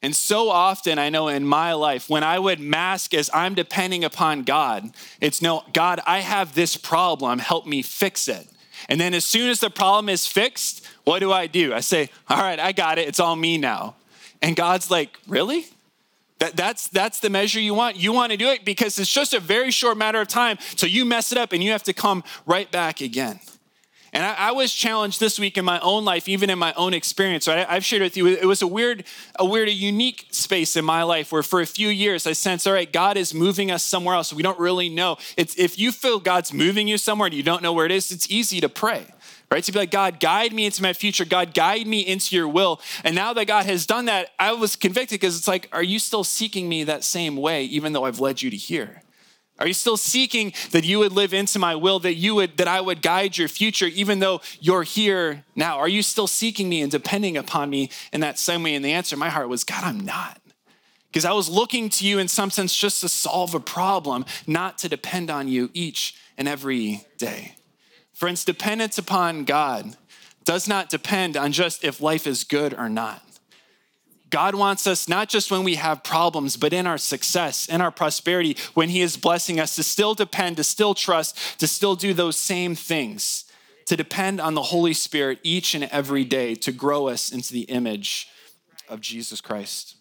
And 0.00 0.14
so 0.14 0.48
often, 0.48 1.00
I 1.00 1.08
know 1.08 1.26
in 1.26 1.44
my 1.44 1.72
life, 1.72 2.08
when 2.08 2.22
I 2.22 2.38
would 2.38 2.60
mask 2.60 3.12
as 3.12 3.28
I'm 3.34 3.54
depending 3.54 4.04
upon 4.04 4.44
God, 4.44 4.94
it's 5.20 5.42
no, 5.42 5.64
God, 5.72 6.00
I 6.06 6.20
have 6.20 6.54
this 6.54 6.76
problem, 6.76 7.40
help 7.40 7.66
me 7.66 7.82
fix 7.82 8.28
it. 8.28 8.46
And 8.88 9.00
then 9.00 9.12
as 9.12 9.24
soon 9.24 9.50
as 9.50 9.58
the 9.58 9.70
problem 9.70 10.08
is 10.08 10.24
fixed, 10.24 10.86
what 11.02 11.18
do 11.18 11.32
I 11.32 11.48
do? 11.48 11.74
I 11.74 11.80
say, 11.80 12.10
All 12.28 12.38
right, 12.38 12.60
I 12.60 12.70
got 12.70 12.98
it, 12.98 13.08
it's 13.08 13.18
all 13.18 13.34
me 13.34 13.58
now. 13.58 13.96
And 14.40 14.54
God's 14.54 14.88
like, 14.88 15.18
Really? 15.26 15.66
That, 16.38 16.56
that's, 16.56 16.88
that's 16.88 17.20
the 17.20 17.30
measure 17.30 17.60
you 17.60 17.72
want. 17.72 17.96
You 17.96 18.12
want 18.12 18.32
to 18.32 18.36
do 18.36 18.48
it 18.48 18.64
because 18.64 18.98
it's 18.98 19.12
just 19.12 19.32
a 19.32 19.40
very 19.40 19.70
short 19.70 19.96
matter 19.96 20.20
of 20.20 20.28
time. 20.28 20.58
So 20.76 20.86
you 20.86 21.04
mess 21.04 21.32
it 21.32 21.38
up 21.38 21.52
and 21.52 21.62
you 21.62 21.72
have 21.72 21.82
to 21.84 21.94
come 21.94 22.24
right 22.44 22.70
back 22.70 23.00
again. 23.00 23.40
And 24.12 24.24
I, 24.24 24.34
I, 24.34 24.52
was 24.52 24.72
challenged 24.72 25.20
this 25.20 25.38
week 25.38 25.58
in 25.58 25.64
my 25.64 25.78
own 25.80 26.04
life, 26.04 26.26
even 26.26 26.48
in 26.48 26.58
my 26.58 26.72
own 26.74 26.94
experience. 26.94 27.46
Right? 27.48 27.68
I, 27.68 27.74
have 27.74 27.84
shared 27.84 28.02
with 28.02 28.16
you, 28.16 28.26
it 28.28 28.46
was 28.46 28.62
a 28.62 28.66
weird, 28.66 29.04
a 29.38 29.44
weird, 29.44 29.68
a 29.68 29.72
unique 29.72 30.26
space 30.30 30.76
in 30.76 30.86
my 30.86 31.02
life 31.02 31.32
where 31.32 31.42
for 31.42 31.60
a 31.60 31.66
few 31.66 31.88
years 31.88 32.26
I 32.26 32.32
sensed, 32.32 32.66
all 32.66 32.72
right, 32.72 32.90
God 32.90 33.18
is 33.18 33.34
moving 33.34 33.70
us 33.70 33.84
somewhere 33.84 34.14
else. 34.14 34.32
We 34.32 34.42
don't 34.42 34.58
really 34.58 34.88
know. 34.88 35.18
It's, 35.36 35.54
if 35.58 35.78
you 35.78 35.92
feel 35.92 36.18
God's 36.18 36.52
moving 36.52 36.88
you 36.88 36.96
somewhere 36.96 37.26
and 37.26 37.34
you 37.34 37.42
don't 37.42 37.62
know 37.62 37.74
where 37.74 37.84
it 37.84 37.92
is, 37.92 38.10
it's 38.10 38.30
easy 38.30 38.60
to 38.60 38.70
pray 38.70 39.06
right? 39.50 39.62
To 39.64 39.72
be 39.72 39.78
like, 39.78 39.90
God, 39.90 40.20
guide 40.20 40.52
me 40.52 40.66
into 40.66 40.82
my 40.82 40.92
future. 40.92 41.24
God, 41.24 41.54
guide 41.54 41.86
me 41.86 42.00
into 42.00 42.34
your 42.34 42.48
will. 42.48 42.80
And 43.04 43.14
now 43.14 43.32
that 43.32 43.46
God 43.46 43.66
has 43.66 43.86
done 43.86 44.06
that, 44.06 44.30
I 44.38 44.52
was 44.52 44.76
convicted 44.76 45.20
because 45.20 45.36
it's 45.36 45.48
like, 45.48 45.68
are 45.72 45.82
you 45.82 45.98
still 45.98 46.24
seeking 46.24 46.68
me 46.68 46.84
that 46.84 47.04
same 47.04 47.36
way, 47.36 47.64
even 47.64 47.92
though 47.92 48.04
I've 48.04 48.20
led 48.20 48.42
you 48.42 48.50
to 48.50 48.56
here? 48.56 49.02
Are 49.58 49.66
you 49.66 49.74
still 49.74 49.96
seeking 49.96 50.52
that 50.72 50.84
you 50.84 50.98
would 50.98 51.12
live 51.12 51.32
into 51.32 51.58
my 51.58 51.74
will, 51.76 51.98
that 52.00 52.14
you 52.14 52.34
would 52.34 52.58
that 52.58 52.68
I 52.68 52.80
would 52.80 53.00
guide 53.00 53.38
your 53.38 53.48
future 53.48 53.86
even 53.86 54.18
though 54.18 54.42
you're 54.60 54.82
here 54.82 55.44
now? 55.54 55.78
Are 55.78 55.88
you 55.88 56.02
still 56.02 56.26
seeking 56.26 56.68
me 56.68 56.82
and 56.82 56.92
depending 56.92 57.38
upon 57.38 57.70
me 57.70 57.90
in 58.12 58.20
that 58.20 58.38
same 58.38 58.62
way? 58.62 58.74
And 58.74 58.84
the 58.84 58.92
answer 58.92 59.16
in 59.16 59.20
my 59.20 59.30
heart 59.30 59.48
was, 59.48 59.64
God, 59.64 59.82
I'm 59.82 60.00
not. 60.00 60.42
Because 61.08 61.24
I 61.24 61.32
was 61.32 61.48
looking 61.48 61.88
to 61.88 62.06
you 62.06 62.18
in 62.18 62.28
some 62.28 62.50
sense 62.50 62.76
just 62.76 63.00
to 63.00 63.08
solve 63.08 63.54
a 63.54 63.60
problem, 63.60 64.26
not 64.46 64.76
to 64.78 64.88
depend 64.90 65.30
on 65.30 65.48
you 65.48 65.70
each 65.72 66.14
and 66.36 66.46
every 66.46 67.06
day. 67.16 67.54
Friends, 68.16 68.46
dependence 68.46 68.96
upon 68.96 69.44
God 69.44 69.94
does 70.46 70.66
not 70.66 70.88
depend 70.88 71.36
on 71.36 71.52
just 71.52 71.84
if 71.84 72.00
life 72.00 72.26
is 72.26 72.44
good 72.44 72.72
or 72.72 72.88
not. 72.88 73.22
God 74.30 74.54
wants 74.54 74.86
us 74.86 75.06
not 75.06 75.28
just 75.28 75.50
when 75.50 75.64
we 75.64 75.74
have 75.74 76.02
problems, 76.02 76.56
but 76.56 76.72
in 76.72 76.86
our 76.86 76.96
success, 76.96 77.68
in 77.68 77.82
our 77.82 77.90
prosperity, 77.90 78.56
when 78.72 78.88
He 78.88 79.02
is 79.02 79.18
blessing 79.18 79.60
us, 79.60 79.76
to 79.76 79.82
still 79.82 80.14
depend, 80.14 80.56
to 80.56 80.64
still 80.64 80.94
trust, 80.94 81.60
to 81.60 81.66
still 81.66 81.94
do 81.94 82.14
those 82.14 82.38
same 82.38 82.74
things, 82.74 83.44
to 83.84 83.98
depend 83.98 84.40
on 84.40 84.54
the 84.54 84.62
Holy 84.62 84.94
Spirit 84.94 85.38
each 85.42 85.74
and 85.74 85.84
every 85.84 86.24
day 86.24 86.54
to 86.54 86.72
grow 86.72 87.08
us 87.08 87.30
into 87.30 87.52
the 87.52 87.64
image 87.64 88.28
of 88.88 89.02
Jesus 89.02 89.42
Christ. 89.42 89.95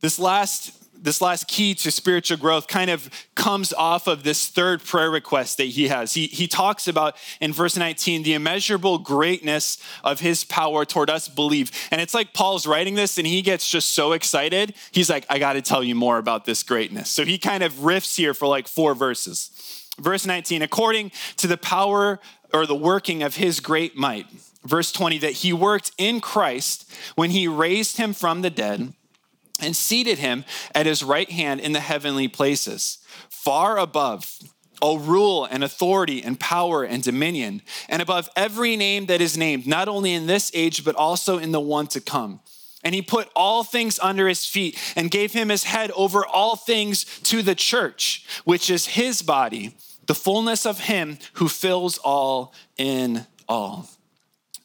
This 0.00 0.18
last 0.18 0.78
this 1.02 1.20
last 1.20 1.48
key 1.48 1.74
to 1.74 1.90
spiritual 1.90 2.36
growth 2.36 2.66
kind 2.66 2.90
of 2.90 3.08
comes 3.34 3.72
off 3.72 4.06
of 4.06 4.22
this 4.22 4.48
third 4.48 4.82
prayer 4.82 5.10
request 5.10 5.56
that 5.58 5.64
he 5.64 5.88
has. 5.88 6.14
He, 6.14 6.26
he 6.26 6.46
talks 6.46 6.88
about 6.88 7.16
in 7.40 7.52
verse 7.52 7.76
19 7.76 8.22
the 8.22 8.34
immeasurable 8.34 8.98
greatness 8.98 9.78
of 10.02 10.20
his 10.20 10.44
power 10.44 10.84
toward 10.84 11.10
us 11.10 11.28
believe. 11.28 11.70
And 11.90 12.00
it's 12.00 12.14
like 12.14 12.34
Paul's 12.34 12.66
writing 12.66 12.94
this 12.94 13.18
and 13.18 13.26
he 13.26 13.42
gets 13.42 13.68
just 13.68 13.94
so 13.94 14.12
excited. 14.12 14.74
He's 14.90 15.10
like, 15.10 15.26
I 15.30 15.38
got 15.38 15.54
to 15.54 15.62
tell 15.62 15.82
you 15.82 15.94
more 15.94 16.18
about 16.18 16.44
this 16.44 16.62
greatness. 16.62 17.10
So 17.10 17.24
he 17.24 17.38
kind 17.38 17.62
of 17.62 17.72
riffs 17.74 18.16
here 18.16 18.34
for 18.34 18.48
like 18.48 18.68
four 18.68 18.94
verses. 18.94 19.86
Verse 20.00 20.26
19, 20.26 20.62
according 20.62 21.10
to 21.36 21.46
the 21.46 21.56
power 21.56 22.20
or 22.52 22.66
the 22.66 22.74
working 22.74 23.22
of 23.22 23.36
his 23.36 23.60
great 23.60 23.96
might. 23.96 24.26
Verse 24.64 24.92
20, 24.92 25.18
that 25.18 25.32
he 25.32 25.52
worked 25.52 25.92
in 25.98 26.20
Christ 26.20 26.92
when 27.14 27.30
he 27.30 27.46
raised 27.46 27.96
him 27.96 28.12
from 28.12 28.42
the 28.42 28.50
dead 28.50 28.92
and 29.60 29.74
seated 29.74 30.18
him 30.18 30.44
at 30.74 30.86
his 30.86 31.02
right 31.02 31.30
hand 31.30 31.60
in 31.60 31.72
the 31.72 31.80
heavenly 31.80 32.28
places, 32.28 32.98
far 33.28 33.78
above 33.78 34.38
all 34.80 34.98
rule 34.98 35.44
and 35.44 35.64
authority 35.64 36.22
and 36.22 36.38
power 36.38 36.84
and 36.84 37.02
dominion, 37.02 37.62
and 37.88 38.00
above 38.00 38.28
every 38.36 38.76
name 38.76 39.06
that 39.06 39.20
is 39.20 39.36
named, 39.36 39.66
not 39.66 39.88
only 39.88 40.12
in 40.12 40.26
this 40.26 40.50
age, 40.54 40.84
but 40.84 40.94
also 40.94 41.38
in 41.38 41.52
the 41.52 41.60
one 41.60 41.86
to 41.88 42.00
come. 42.00 42.40
And 42.84 42.94
he 42.94 43.02
put 43.02 43.28
all 43.34 43.64
things 43.64 43.98
under 43.98 44.28
his 44.28 44.46
feet 44.46 44.78
and 44.94 45.10
gave 45.10 45.32
him 45.32 45.48
his 45.48 45.64
head 45.64 45.90
over 45.96 46.24
all 46.24 46.54
things 46.54 47.04
to 47.24 47.42
the 47.42 47.56
church, 47.56 48.24
which 48.44 48.70
is 48.70 48.86
his 48.86 49.20
body, 49.20 49.74
the 50.06 50.14
fullness 50.14 50.64
of 50.64 50.80
him 50.80 51.18
who 51.34 51.48
fills 51.48 51.98
all 51.98 52.54
in 52.76 53.26
all. 53.48 53.88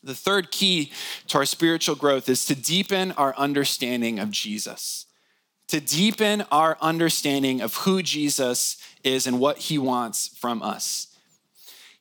The 0.04 0.16
third 0.16 0.52
key 0.52 0.92
to 1.28 1.38
our 1.38 1.46
spiritual 1.46 1.96
growth 1.96 2.28
is 2.28 2.46
to 2.46 2.56
deepen 2.56 3.13
our 3.13 3.34
understanding 3.38 4.20
of 4.20 4.32
Jesus, 4.32 5.06
to 5.70 5.80
deepen 5.80 6.44
our 6.52 6.78
understanding 6.82 7.62
of 7.62 7.76
who 7.78 8.04
Jesus 8.04 8.78
is 9.04 9.26
and 9.28 9.39
what 9.39 9.58
he 9.58 9.78
wants 9.78 10.28
from 10.38 10.62
us. 10.62 11.12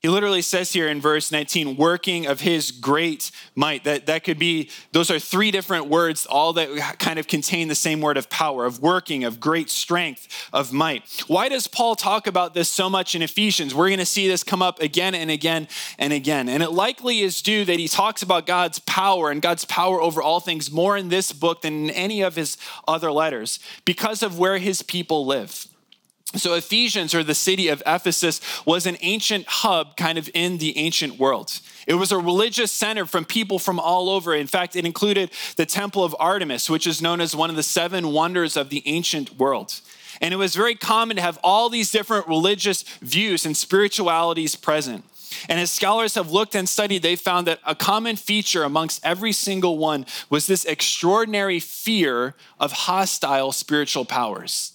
He 0.02 0.08
literally 0.08 0.42
says 0.42 0.72
here 0.72 0.88
in 0.88 1.00
verse 1.00 1.30
19, 1.30 1.76
working 1.76 2.26
of 2.26 2.40
his 2.40 2.72
great 2.72 3.30
might. 3.54 3.84
That, 3.84 4.06
that 4.06 4.24
could 4.24 4.36
be, 4.36 4.68
those 4.90 5.12
are 5.12 5.20
three 5.20 5.52
different 5.52 5.86
words, 5.86 6.26
all 6.26 6.52
that 6.54 6.98
kind 6.98 7.20
of 7.20 7.28
contain 7.28 7.68
the 7.68 7.76
same 7.76 8.00
word 8.00 8.16
of 8.16 8.28
power, 8.28 8.64
of 8.64 8.82
working, 8.82 9.22
of 9.22 9.38
great 9.38 9.70
strength, 9.70 10.26
of 10.52 10.72
might. 10.72 11.04
Why 11.28 11.48
does 11.48 11.68
Paul 11.68 11.94
talk 11.94 12.26
about 12.26 12.52
this 12.52 12.68
so 12.68 12.90
much 12.90 13.14
in 13.14 13.22
Ephesians? 13.22 13.76
We're 13.76 13.90
going 13.90 14.00
to 14.00 14.04
see 14.04 14.26
this 14.26 14.42
come 14.42 14.60
up 14.60 14.82
again 14.82 15.14
and 15.14 15.30
again 15.30 15.68
and 16.00 16.12
again. 16.12 16.48
And 16.48 16.64
it 16.64 16.70
likely 16.70 17.20
is 17.20 17.40
due 17.40 17.64
that 17.64 17.78
he 17.78 17.86
talks 17.86 18.22
about 18.22 18.44
God's 18.44 18.80
power 18.80 19.30
and 19.30 19.40
God's 19.40 19.64
power 19.66 20.02
over 20.02 20.20
all 20.20 20.40
things 20.40 20.72
more 20.72 20.96
in 20.96 21.10
this 21.10 21.32
book 21.32 21.62
than 21.62 21.84
in 21.84 21.90
any 21.90 22.22
of 22.22 22.34
his 22.34 22.56
other 22.88 23.12
letters 23.12 23.60
because 23.84 24.24
of 24.24 24.36
where 24.36 24.58
his 24.58 24.82
people 24.82 25.24
live. 25.26 25.68
So, 26.34 26.54
Ephesians, 26.54 27.14
or 27.14 27.22
the 27.22 27.34
city 27.34 27.68
of 27.68 27.82
Ephesus, 27.84 28.40
was 28.64 28.86
an 28.86 28.96
ancient 29.02 29.46
hub 29.46 29.96
kind 29.96 30.16
of 30.16 30.30
in 30.32 30.58
the 30.58 30.78
ancient 30.78 31.18
world. 31.18 31.60
It 31.86 31.94
was 31.94 32.10
a 32.10 32.16
religious 32.16 32.72
center 32.72 33.04
from 33.04 33.24
people 33.26 33.58
from 33.58 33.78
all 33.78 34.08
over. 34.08 34.34
In 34.34 34.46
fact, 34.46 34.74
it 34.74 34.86
included 34.86 35.30
the 35.56 35.66
Temple 35.66 36.04
of 36.04 36.16
Artemis, 36.18 36.70
which 36.70 36.86
is 36.86 37.02
known 37.02 37.20
as 37.20 37.36
one 37.36 37.50
of 37.50 37.56
the 37.56 37.62
seven 37.62 38.12
wonders 38.12 38.56
of 38.56 38.70
the 38.70 38.82
ancient 38.86 39.36
world. 39.38 39.80
And 40.20 40.32
it 40.32 40.38
was 40.38 40.54
very 40.54 40.74
common 40.74 41.16
to 41.16 41.22
have 41.22 41.38
all 41.42 41.68
these 41.68 41.90
different 41.90 42.28
religious 42.28 42.82
views 43.02 43.44
and 43.44 43.56
spiritualities 43.56 44.56
present. 44.56 45.04
And 45.48 45.58
as 45.58 45.70
scholars 45.70 46.14
have 46.14 46.30
looked 46.30 46.54
and 46.54 46.68
studied, 46.68 47.02
they 47.02 47.16
found 47.16 47.46
that 47.46 47.60
a 47.66 47.74
common 47.74 48.16
feature 48.16 48.62
amongst 48.64 49.04
every 49.04 49.32
single 49.32 49.78
one 49.78 50.06
was 50.30 50.46
this 50.46 50.64
extraordinary 50.64 51.58
fear 51.58 52.34
of 52.60 52.72
hostile 52.72 53.52
spiritual 53.52 54.04
powers. 54.04 54.72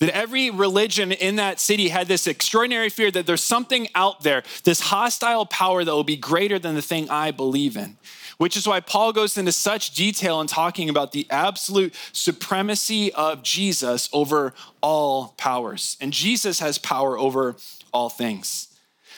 That 0.00 0.10
every 0.10 0.48
religion 0.50 1.10
in 1.10 1.36
that 1.36 1.58
city 1.58 1.88
had 1.88 2.06
this 2.06 2.28
extraordinary 2.28 2.88
fear 2.88 3.10
that 3.10 3.26
there's 3.26 3.42
something 3.42 3.88
out 3.96 4.22
there, 4.22 4.44
this 4.62 4.80
hostile 4.80 5.44
power 5.44 5.82
that 5.82 5.92
will 5.92 6.04
be 6.04 6.16
greater 6.16 6.58
than 6.58 6.76
the 6.76 6.82
thing 6.82 7.10
I 7.10 7.32
believe 7.32 7.76
in. 7.76 7.96
Which 8.36 8.56
is 8.56 8.68
why 8.68 8.78
Paul 8.78 9.12
goes 9.12 9.36
into 9.36 9.50
such 9.50 9.94
detail 9.94 10.40
in 10.40 10.46
talking 10.46 10.88
about 10.88 11.10
the 11.10 11.26
absolute 11.28 11.92
supremacy 12.12 13.12
of 13.12 13.42
Jesus 13.42 14.08
over 14.12 14.54
all 14.80 15.34
powers. 15.36 15.96
And 16.00 16.12
Jesus 16.12 16.60
has 16.60 16.78
power 16.78 17.18
over 17.18 17.56
all 17.92 18.08
things. 18.08 18.68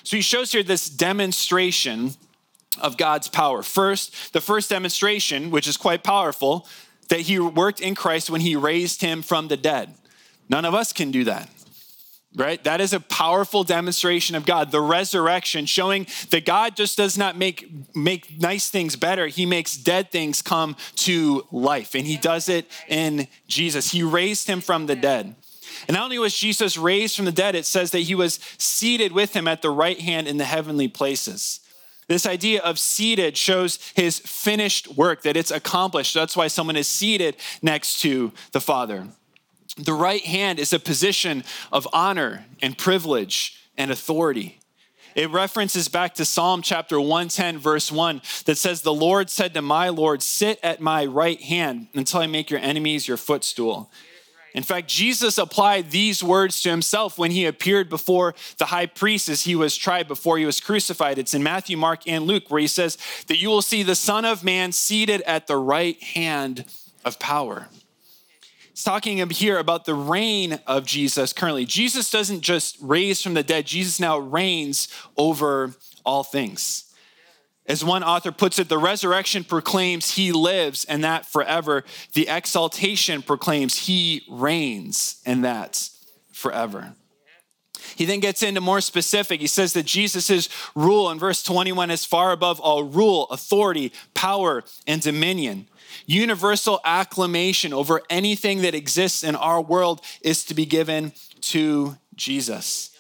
So 0.03 0.16
he 0.16 0.23
shows 0.23 0.53
here 0.53 0.62
this 0.62 0.88
demonstration 0.88 2.12
of 2.81 2.97
God's 2.97 3.29
power. 3.29 3.62
First, 3.62 4.33
the 4.33 4.40
first 4.40 4.71
demonstration, 4.71 5.51
which 5.51 5.66
is 5.66 5.77
quite 5.77 6.03
powerful, 6.03 6.66
that 7.11 7.21
he 7.21 7.38
worked 7.38 7.81
in 7.81 7.95
Christ 7.95 8.31
when 8.31 8.40
he 8.40 8.57
raised 8.57 9.03
him 9.03 9.21
from 9.21 9.49
the 9.49 9.59
dead. 9.59 9.95
None 10.51 10.65
of 10.65 10.75
us 10.75 10.93
can 10.93 11.11
do 11.11 11.25
that. 11.25 11.49
Right? 12.37 12.63
That 12.63 12.81
is 12.81 12.93
a 12.93 13.01
powerful 13.01 13.65
demonstration 13.65 14.37
of 14.37 14.47
God. 14.47 14.71
The 14.71 14.81
resurrection 14.81 15.67
showing 15.67 16.07
that 16.31 16.45
God 16.45 16.77
just 16.77 16.97
does 16.97 17.19
not 17.19 17.37
make 17.37 17.97
make 17.97 18.41
nice 18.41 18.69
things 18.69 18.95
better. 18.95 19.27
He 19.27 19.47
makes 19.47 19.77
dead 19.77 20.13
things 20.13 20.41
come 20.41 20.77
to 20.97 21.45
life. 21.51 21.97
And 21.97 22.07
he 22.07 22.17
does 22.17 22.49
it 22.49 22.71
in 22.89 23.27
Jesus. 23.49 23.91
He 23.91 24.05
raised 24.05 24.47
him 24.47 24.61
from 24.61 24.87
the 24.87 24.95
dead. 24.95 25.35
And 25.89 25.97
not 25.97 26.05
only 26.05 26.21
was 26.21 26.37
Jesus 26.37 26.77
raised 26.77 27.17
from 27.17 27.25
the 27.25 27.33
dead, 27.33 27.57
it 27.57 27.67
says 27.67 27.91
that 27.93 28.01
he 28.01 28.15
was 28.15 28.39
seated 28.59 29.11
with 29.11 29.35
him 29.35 29.49
at 29.49 29.63
the 29.63 29.71
right 29.71 30.01
hand 30.01 30.29
in 30.29 30.37
the 30.37 30.45
heavenly 30.45 30.87
places. 30.89 31.61
This 32.07 32.27
idea 32.27 32.61
of 32.63 32.79
seated 32.79 33.37
shows 33.37 33.79
his 33.95 34.19
finished 34.19 34.89
work, 34.97 35.23
that 35.23 35.37
it's 35.37 35.51
accomplished. 35.53 36.15
That's 36.15 36.37
why 36.37 36.49
someone 36.49 36.77
is 36.77 36.89
seated 36.89 37.37
next 37.63 38.01
to 38.01 38.33
the 38.53 38.61
Father. 38.61 39.09
The 39.81 39.95
right 39.95 40.25
hand 40.25 40.59
is 40.59 40.73
a 40.73 40.79
position 40.79 41.43
of 41.73 41.88
honor 41.93 42.45
and 42.61 42.77
privilege 42.77 43.62
and 43.79 43.90
authority. 43.90 44.61
It 45.14 45.31
references 45.31 45.88
back 45.88 46.14
to 46.16 46.25
Psalm 46.25 46.61
chapter 46.62 47.01
110, 47.01 47.59
verse 47.59 47.90
1, 47.90 48.21
that 48.45 48.59
says, 48.59 48.83
The 48.83 48.93
Lord 48.93 49.31
said 49.31 49.55
to 49.55 49.62
my 49.62 49.88
Lord, 49.88 50.23
Sit 50.23 50.61
at 50.62 50.81
my 50.81 51.07
right 51.07 51.40
hand 51.40 51.88
until 51.95 52.21
I 52.21 52.27
make 52.27 52.51
your 52.51 52.61
enemies 52.61 53.09
your 53.09 53.16
footstool. 53.16 53.90
In 54.55 54.62
fact, 54.62 54.88
Jesus 54.88 55.38
applied 55.38 55.90
these 55.90 56.23
words 56.23 56.61
to 56.62 56.71
himself 56.71 57.16
when 57.19 57.31
he 57.31 57.47
appeared 57.47 57.88
before 57.88 58.35
the 58.59 58.66
high 58.66 58.87
priest 58.87 59.29
as 59.29 59.45
he 59.45 59.55
was 59.55 59.77
tried 59.77 60.09
before 60.09 60.38
he 60.38 60.45
was 60.45 60.61
crucified. 60.61 61.19
It's 61.19 61.35
in 61.35 61.43
Matthew, 61.43 61.77
Mark, 61.77 62.07
and 62.07 62.25
Luke 62.25 62.51
where 62.51 62.61
he 62.61 62.66
says 62.66 62.99
that 63.29 63.38
you 63.38 63.49
will 63.49 63.62
see 63.62 63.83
the 63.83 63.95
Son 63.95 64.25
of 64.25 64.45
Man 64.45 64.73
seated 64.73 65.23
at 65.23 65.47
the 65.47 65.57
right 65.57 66.01
hand 66.03 66.64
of 67.05 67.19
power. 67.19 67.69
It's 68.81 68.85
talking 68.87 69.19
here 69.29 69.59
about 69.59 69.85
the 69.85 69.93
reign 69.93 70.59
of 70.66 70.87
Jesus 70.87 71.35
currently. 71.35 71.66
Jesus 71.66 72.11
doesn't 72.11 72.40
just 72.40 72.79
raise 72.81 73.21
from 73.21 73.35
the 73.35 73.43
dead, 73.43 73.66
Jesus 73.66 74.01
now 74.01 74.16
reigns 74.16 74.88
over 75.19 75.75
all 76.03 76.23
things. 76.23 76.90
As 77.66 77.85
one 77.85 78.03
author 78.03 78.33
puts 78.33 78.59
it, 78.59 78.71
the 78.71 78.79
resurrection 78.79 79.45
proclaims 79.45 80.12
he 80.12 80.33
lives 80.33 80.87
and 80.87 81.05
that 81.05 81.27
forever. 81.27 81.85
The 82.14 82.27
exaltation 82.31 83.21
proclaims 83.21 83.77
he 83.77 84.23
reigns 84.31 85.21
and 85.27 85.45
that 85.45 85.90
forever. 86.33 86.95
He 87.97 88.05
then 88.05 88.21
gets 88.21 88.43
into 88.43 88.61
more 88.61 88.81
specific. 88.81 89.40
He 89.40 89.47
says 89.47 89.73
that 89.73 89.87
Jesus' 89.87 90.49
rule 90.75 91.11
in 91.11 91.19
verse 91.19 91.43
21 91.43 91.90
is 91.90 92.05
far 92.05 92.33
above 92.33 92.61
all 92.61 92.83
rule, 92.83 93.27
authority, 93.31 93.93
power, 94.14 94.64
and 94.87 95.01
dominion. 95.01 95.66
Universal 96.07 96.81
acclamation 96.85 97.73
over 97.73 98.03
anything 98.11 98.62
that 98.62 98.75
exists 98.75 99.23
in 99.23 99.37
our 99.37 99.61
world 99.61 100.01
is 100.23 100.45
to 100.45 100.55
be 100.55 100.66
given 100.66 101.12
to 101.40 101.97
Jesus. 102.14 102.90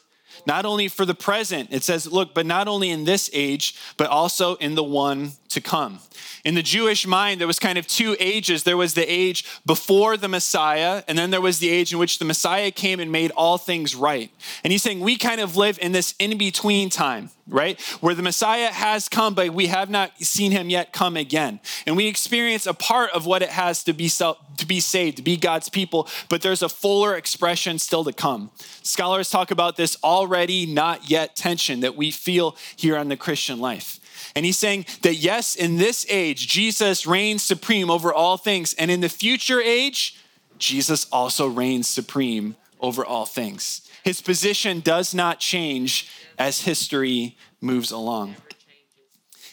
Not 0.46 0.64
only 0.64 0.88
for 0.88 1.04
the 1.04 1.14
present, 1.14 1.68
it 1.70 1.82
says, 1.82 2.10
look, 2.10 2.34
but 2.34 2.46
not 2.46 2.68
only 2.68 2.90
in 2.90 3.04
this 3.04 3.28
age, 3.32 3.76
but 3.96 4.08
also 4.08 4.54
in 4.56 4.74
the 4.74 4.82
one 4.82 5.32
to 5.50 5.60
come. 5.60 6.00
In 6.44 6.54
the 6.54 6.62
Jewish 6.62 7.06
mind, 7.06 7.40
there 7.40 7.46
was 7.46 7.58
kind 7.58 7.76
of 7.76 7.86
two 7.86 8.16
ages. 8.18 8.62
There 8.62 8.76
was 8.76 8.94
the 8.94 9.10
age 9.10 9.44
before 9.66 10.16
the 10.16 10.28
Messiah, 10.28 11.02
and 11.06 11.18
then 11.18 11.30
there 11.30 11.40
was 11.40 11.58
the 11.58 11.68
age 11.68 11.92
in 11.92 11.98
which 11.98 12.18
the 12.18 12.24
Messiah 12.24 12.70
came 12.70 13.00
and 13.00 13.12
made 13.12 13.30
all 13.32 13.58
things 13.58 13.94
right. 13.94 14.30
And 14.64 14.72
he's 14.72 14.82
saying 14.82 15.00
we 15.00 15.16
kind 15.16 15.40
of 15.40 15.56
live 15.56 15.78
in 15.82 15.92
this 15.92 16.14
in 16.18 16.38
between 16.38 16.88
time, 16.88 17.30
right? 17.48 17.80
Where 18.00 18.14
the 18.14 18.22
Messiah 18.22 18.68
has 18.68 19.08
come, 19.08 19.34
but 19.34 19.50
we 19.50 19.66
have 19.66 19.90
not 19.90 20.18
seen 20.18 20.52
him 20.52 20.70
yet 20.70 20.92
come 20.92 21.16
again. 21.16 21.60
And 21.86 21.96
we 21.96 22.06
experience 22.06 22.66
a 22.66 22.74
part 22.74 23.10
of 23.10 23.26
what 23.26 23.42
it 23.42 23.50
has 23.50 23.84
to 23.84 23.92
be, 23.92 24.08
self, 24.08 24.38
to 24.58 24.66
be 24.66 24.80
saved, 24.80 25.16
to 25.18 25.22
be 25.22 25.36
God's 25.36 25.68
people, 25.68 26.08
but 26.28 26.42
there's 26.42 26.62
a 26.62 26.68
fuller 26.68 27.16
expression 27.16 27.78
still 27.78 28.04
to 28.04 28.12
come. 28.12 28.50
Scholars 28.82 29.30
talk 29.30 29.50
about 29.50 29.76
this 29.76 29.96
already 30.02 30.64
not 30.64 31.10
yet 31.10 31.36
tension 31.36 31.80
that 31.80 31.96
we 31.96 32.10
feel 32.10 32.56
here 32.76 32.96
on 32.96 33.08
the 33.08 33.16
Christian 33.16 33.58
life. 33.58 33.99
And 34.34 34.44
he's 34.44 34.58
saying 34.58 34.86
that 35.02 35.16
yes, 35.16 35.54
in 35.54 35.76
this 35.76 36.06
age, 36.08 36.48
Jesus 36.48 37.06
reigns 37.06 37.42
supreme 37.42 37.90
over 37.90 38.12
all 38.12 38.36
things. 38.36 38.74
And 38.74 38.90
in 38.90 39.00
the 39.00 39.08
future 39.08 39.60
age, 39.60 40.16
Jesus 40.58 41.06
also 41.10 41.48
reigns 41.48 41.88
supreme 41.88 42.56
over 42.80 43.04
all 43.04 43.26
things. 43.26 43.88
His 44.04 44.20
position 44.20 44.80
does 44.80 45.14
not 45.14 45.40
change 45.40 46.10
as 46.38 46.62
history 46.62 47.36
moves 47.60 47.90
along. 47.90 48.36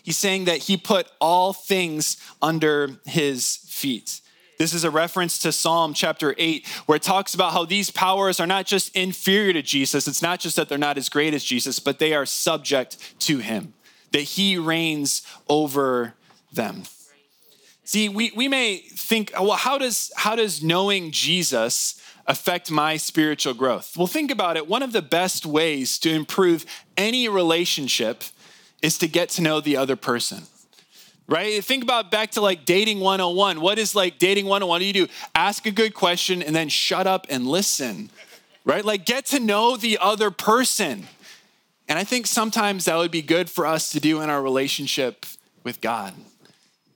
He's 0.04 0.18
saying 0.18 0.46
that 0.46 0.60
he 0.60 0.78
put 0.78 1.08
all 1.20 1.52
things 1.52 2.16
under 2.42 2.92
his 3.06 3.58
feet. 3.68 4.22
This 4.58 4.74
is 4.74 4.84
a 4.84 4.90
reference 4.90 5.38
to 5.40 5.52
Psalm 5.52 5.94
chapter 5.94 6.34
8, 6.38 6.66
where 6.86 6.96
it 6.96 7.04
talks 7.04 7.34
about 7.34 7.54
how 7.54 7.66
these 7.66 7.92
powers 7.92 8.40
are 8.40 8.48
not 8.48 8.66
just 8.66 8.96
inferior 8.96 9.54
to 9.54 9.62
Jesus. 9.62 10.08
It's 10.08 10.22
not 10.22 10.40
just 10.40 10.56
that 10.56 10.70
they're 10.70 10.78
not 10.78 10.98
as 10.98 11.10
great 11.10 11.34
as 11.34 11.44
Jesus, 11.44 11.80
but 11.80 12.00
they 12.00 12.14
are 12.14 12.26
subject 12.26 12.98
to 13.22 13.38
him 13.40 13.74
that 14.12 14.22
he 14.22 14.58
reigns 14.58 15.22
over 15.48 16.14
them. 16.52 16.84
See, 17.84 18.10
we, 18.10 18.32
we 18.36 18.48
may 18.50 18.78
think, 18.78 19.32
well, 19.34 19.54
how 19.54 19.78
does, 19.78 20.12
how 20.18 20.36
does 20.36 20.62
knowing 20.62 21.12
Jesus 21.12 22.02
affect 22.26 22.70
my 22.70 22.98
spiritual 22.98 23.54
growth? 23.54 23.96
Well, 23.96 24.08
think 24.08 24.30
about 24.30 24.58
it. 24.58 24.68
One 24.68 24.84
of 24.84 24.92
the 24.92 25.02
best 25.02 25.46
ways 25.46 25.98
to 26.00 26.12
improve 26.12 26.66
any 26.98 27.30
relationship 27.30 28.24
is 28.82 28.98
to 28.98 29.08
get 29.08 29.30
to 29.30 29.42
know 29.42 29.62
the 29.62 29.78
other 29.78 29.96
person. 29.96 30.44
Right? 31.30 31.64
Think 31.64 31.84
about 31.84 32.12
back 32.12 32.32
to 32.32 32.42
like 32.42 32.66
dating 32.66 33.00
101. 33.00 33.60
What 33.60 33.80
is 33.80 33.96
like 33.96 34.20
dating 34.20 34.46
101? 34.46 34.70
What 34.70 34.80
do 34.80 34.86
you 34.86 34.94
do? 34.94 35.08
Ask 35.36 35.66
a 35.66 35.72
good 35.72 35.94
question 35.94 36.42
and 36.42 36.56
then 36.56 36.70
shut 36.70 37.08
up 37.08 37.26
and 37.30 37.48
listen. 37.48 38.10
Right? 38.66 38.84
Like 38.84 39.06
get 39.06 39.26
to 39.28 39.40
know 39.40 39.78
the 39.78 39.98
other 39.98 40.32
person. 40.32 41.08
And 41.88 41.98
I 41.98 42.04
think 42.04 42.28
sometimes 42.28 42.86
that 42.86 42.98
would 42.98 43.12
be 43.12 43.22
good 43.22 43.50
for 43.50 43.66
us 43.66 43.92
to 43.92 44.00
do 44.00 44.22
in 44.22 44.30
our 44.30 44.42
relationship 44.42 45.26
with 45.64 45.82
God 45.82 46.14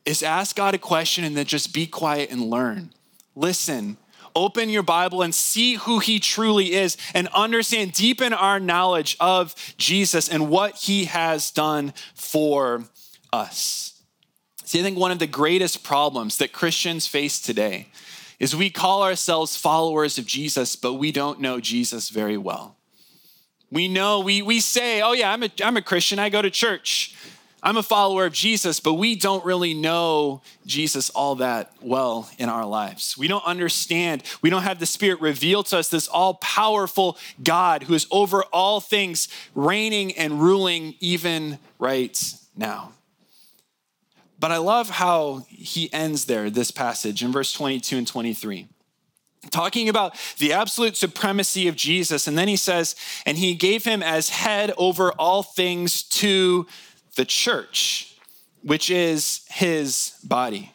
is 0.05 0.23
ask 0.23 0.55
God 0.55 0.73
a 0.73 0.79
question 0.79 1.23
and 1.23 1.37
then 1.37 1.45
just 1.45 1.73
be 1.73 1.85
quiet 1.85 2.31
and 2.31 2.41
learn. 2.41 2.91
Listen, 3.35 3.97
open 4.35 4.69
your 4.69 4.83
Bible 4.83 5.21
and 5.21 5.33
see 5.33 5.75
who 5.75 5.99
he 5.99 6.19
truly 6.19 6.73
is 6.73 6.97
and 7.13 7.27
understand, 7.29 7.93
deepen 7.93 8.33
our 8.33 8.59
knowledge 8.59 9.15
of 9.19 9.55
Jesus 9.77 10.27
and 10.27 10.49
what 10.49 10.75
he 10.77 11.05
has 11.05 11.51
done 11.51 11.93
for 12.15 12.85
us. 13.31 14.01
See, 14.63 14.79
I 14.79 14.83
think 14.83 14.97
one 14.97 15.11
of 15.11 15.19
the 15.19 15.27
greatest 15.27 15.83
problems 15.83 16.37
that 16.37 16.53
Christians 16.53 17.07
face 17.07 17.39
today 17.39 17.87
is 18.39 18.55
we 18.55 18.69
call 18.69 19.03
ourselves 19.03 19.55
followers 19.55 20.17
of 20.17 20.25
Jesus, 20.25 20.75
but 20.75 20.93
we 20.93 21.11
don't 21.11 21.39
know 21.39 21.59
Jesus 21.59 22.09
very 22.09 22.37
well. 22.37 22.75
We 23.71 23.87
know, 23.87 24.19
we, 24.19 24.41
we 24.41 24.59
say, 24.59 25.01
oh, 25.01 25.13
yeah, 25.13 25.31
I'm 25.31 25.43
a, 25.43 25.49
I'm 25.63 25.77
a 25.77 25.81
Christian, 25.81 26.19
I 26.19 26.29
go 26.29 26.41
to 26.41 26.49
church. 26.49 27.15
I'm 27.63 27.77
a 27.77 27.83
follower 27.83 28.25
of 28.25 28.33
Jesus, 28.33 28.79
but 28.79 28.95
we 28.95 29.15
don't 29.15 29.45
really 29.45 29.75
know 29.75 30.41
Jesus 30.65 31.11
all 31.11 31.35
that 31.35 31.71
well 31.79 32.29
in 32.39 32.49
our 32.49 32.65
lives. 32.65 33.17
We 33.17 33.27
don't 33.27 33.45
understand. 33.45 34.23
We 34.41 34.49
don't 34.49 34.63
have 34.63 34.79
the 34.79 34.87
Spirit 34.87 35.21
revealed 35.21 35.67
to 35.67 35.77
us 35.77 35.87
this 35.87 36.07
all 36.07 36.35
powerful 36.35 37.17
God 37.43 37.83
who 37.83 37.93
is 37.93 38.07
over 38.09 38.43
all 38.45 38.81
things, 38.81 39.27
reigning 39.53 40.11
and 40.13 40.41
ruling 40.41 40.95
even 40.99 41.59
right 41.77 42.19
now. 42.57 42.93
But 44.39 44.51
I 44.51 44.57
love 44.57 44.89
how 44.89 45.45
he 45.47 45.93
ends 45.93 46.25
there, 46.25 46.49
this 46.49 46.71
passage 46.71 47.23
in 47.23 47.31
verse 47.31 47.53
22 47.53 47.95
and 47.95 48.07
23 48.07 48.67
talking 49.49 49.89
about 49.89 50.15
the 50.37 50.53
absolute 50.53 50.95
supremacy 50.95 51.67
of 51.67 51.75
Jesus. 51.75 52.27
And 52.27 52.37
then 52.37 52.47
he 52.47 52.55
says, 52.55 52.95
and 53.25 53.37
he 53.37 53.55
gave 53.55 53.83
him 53.83 54.03
as 54.03 54.29
head 54.29 54.73
over 54.77 55.11
all 55.13 55.41
things 55.43 56.03
to 56.03 56.67
the 57.15 57.25
church, 57.25 58.15
which 58.61 58.89
is 58.89 59.45
his 59.49 60.13
body 60.23 60.71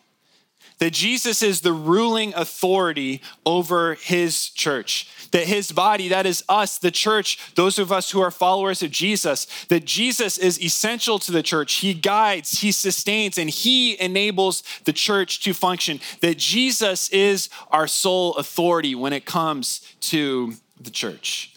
that 0.78 0.92
Jesus 0.92 1.42
is 1.42 1.62
the 1.62 1.72
ruling 1.72 2.34
authority 2.34 3.22
over 3.44 3.94
his 3.94 4.50
church. 4.50 5.08
That 5.30 5.46
his 5.46 5.72
body, 5.72 6.08
that 6.08 6.26
is 6.26 6.44
us, 6.48 6.78
the 6.78 6.90
church, 6.90 7.54
those 7.54 7.78
of 7.78 7.90
us 7.90 8.10
who 8.10 8.20
are 8.20 8.30
followers 8.30 8.82
of 8.82 8.90
Jesus, 8.90 9.46
that 9.68 9.84
Jesus 9.84 10.38
is 10.38 10.62
essential 10.62 11.18
to 11.20 11.32
the 11.32 11.42
church. 11.42 11.74
He 11.74 11.94
guides, 11.94 12.60
he 12.60 12.72
sustains, 12.72 13.38
and 13.38 13.50
he 13.50 14.00
enables 14.00 14.62
the 14.84 14.92
church 14.92 15.40
to 15.40 15.54
function. 15.54 16.00
That 16.20 16.38
Jesus 16.38 17.08
is 17.08 17.48
our 17.70 17.86
sole 17.86 18.34
authority 18.34 18.94
when 18.94 19.12
it 19.12 19.24
comes 19.24 19.80
to 20.02 20.54
the 20.80 20.90
church. 20.90 21.55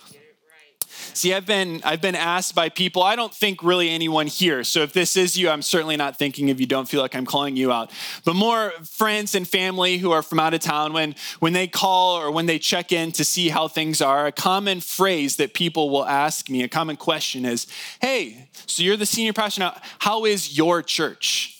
See, 1.13 1.33
I've 1.33 1.45
been 1.45 1.81
I've 1.83 2.01
been 2.01 2.15
asked 2.15 2.55
by 2.55 2.69
people. 2.69 3.03
I 3.03 3.15
don't 3.15 3.33
think 3.33 3.63
really 3.63 3.89
anyone 3.89 4.27
here. 4.27 4.63
So 4.63 4.81
if 4.81 4.93
this 4.93 5.17
is 5.17 5.37
you, 5.37 5.49
I'm 5.49 5.61
certainly 5.61 5.97
not 5.97 6.17
thinking 6.17 6.49
of 6.49 6.59
you. 6.59 6.65
Don't 6.65 6.87
feel 6.87 7.01
like 7.01 7.15
I'm 7.15 7.25
calling 7.25 7.55
you 7.55 7.71
out. 7.71 7.91
But 8.23 8.35
more 8.35 8.71
friends 8.83 9.35
and 9.35 9.47
family 9.47 9.97
who 9.97 10.11
are 10.11 10.21
from 10.21 10.39
out 10.39 10.53
of 10.53 10.61
town 10.61 10.93
when 10.93 11.15
when 11.39 11.53
they 11.53 11.67
call 11.67 12.15
or 12.15 12.31
when 12.31 12.45
they 12.45 12.59
check 12.59 12.91
in 12.91 13.11
to 13.13 13.25
see 13.25 13.49
how 13.49 13.67
things 13.67 14.01
are, 14.01 14.27
a 14.27 14.31
common 14.31 14.79
phrase 14.79 15.35
that 15.37 15.53
people 15.53 15.89
will 15.89 16.05
ask 16.05 16.49
me, 16.49 16.63
a 16.63 16.69
common 16.69 16.95
question 16.95 17.45
is, 17.45 17.67
"Hey, 18.01 18.47
so 18.65 18.83
you're 18.83 18.97
the 18.97 19.05
senior 19.05 19.33
pastor 19.33 19.61
now. 19.61 19.81
How 19.99 20.25
is 20.25 20.57
your 20.57 20.81
church?" 20.81 21.58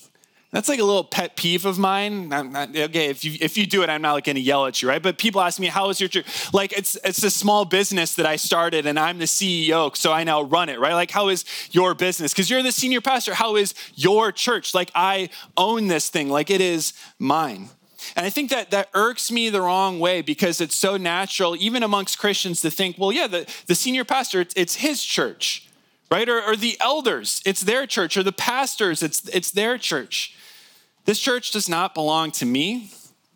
That's 0.51 0.67
like 0.67 0.79
a 0.79 0.83
little 0.83 1.03
pet 1.03 1.35
peeve 1.35 1.65
of 1.65 1.77
mine. 1.77 2.29
Not, 2.29 2.75
okay, 2.75 3.05
if 3.09 3.23
you 3.23 3.37
if 3.39 3.55
you 3.55 3.67
do 3.67 3.83
it, 3.83 3.89
I'm 3.89 4.01
not 4.01 4.13
like 4.13 4.23
going 4.23 4.35
to 4.35 4.41
yell 4.41 4.65
at 4.65 4.81
you, 4.81 4.89
right? 4.89 5.01
But 5.01 5.19
people 5.19 5.41
ask 5.41 5.59
me, 5.59 5.67
"How 5.67 5.89
is 5.89 5.99
your 5.99 6.09
church?" 6.09 6.25
Like 6.51 6.73
it's 6.73 6.97
it's 7.03 7.21
a 7.23 7.29
small 7.29 7.65
business 7.65 8.15
that 8.15 8.25
I 8.25 8.35
started, 8.35 8.87
and 8.87 8.99
I'm 8.99 9.19
the 9.19 9.25
CEO, 9.25 9.95
so 9.95 10.11
I 10.11 10.23
now 10.23 10.41
run 10.41 10.69
it, 10.69 10.79
right? 10.79 10.93
Like, 10.93 11.11
how 11.11 11.27
is 11.27 11.45
your 11.71 11.93
business? 11.93 12.33
Because 12.33 12.49
you're 12.49 12.63
the 12.63 12.71
senior 12.71 12.99
pastor. 12.99 13.35
How 13.35 13.57
is 13.57 13.75
your 13.93 14.31
church? 14.31 14.73
Like, 14.73 14.89
I 14.95 15.29
own 15.55 15.87
this 15.87 16.09
thing, 16.09 16.29
like 16.29 16.49
it 16.49 16.61
is 16.61 16.93
mine. 17.19 17.69
And 18.15 18.25
I 18.25 18.31
think 18.31 18.49
that 18.49 18.71
that 18.71 18.89
irks 18.95 19.31
me 19.31 19.49
the 19.49 19.61
wrong 19.61 19.99
way 19.99 20.21
because 20.21 20.61
it's 20.61 20.75
so 20.75 20.97
natural, 20.97 21.55
even 21.57 21.83
amongst 21.83 22.17
Christians, 22.17 22.61
to 22.61 22.71
think, 22.71 22.97
well, 22.97 23.11
yeah, 23.11 23.27
the, 23.27 23.45
the 23.67 23.75
senior 23.75 24.05
pastor, 24.05 24.41
it's, 24.41 24.53
it's 24.55 24.75
his 24.75 25.03
church, 25.03 25.67
right? 26.11 26.27
Or, 26.27 26.41
or 26.41 26.55
the 26.55 26.77
elders, 26.79 27.41
it's 27.45 27.61
their 27.61 27.85
church, 27.85 28.17
or 28.17 28.23
the 28.23 28.31
pastors, 28.31 29.03
it's, 29.03 29.27
it's 29.29 29.51
their 29.51 29.77
church. 29.77 30.33
This 31.05 31.19
church 31.19 31.51
does 31.51 31.67
not 31.67 31.93
belong 31.93 32.31
to 32.31 32.45
me. 32.45 32.91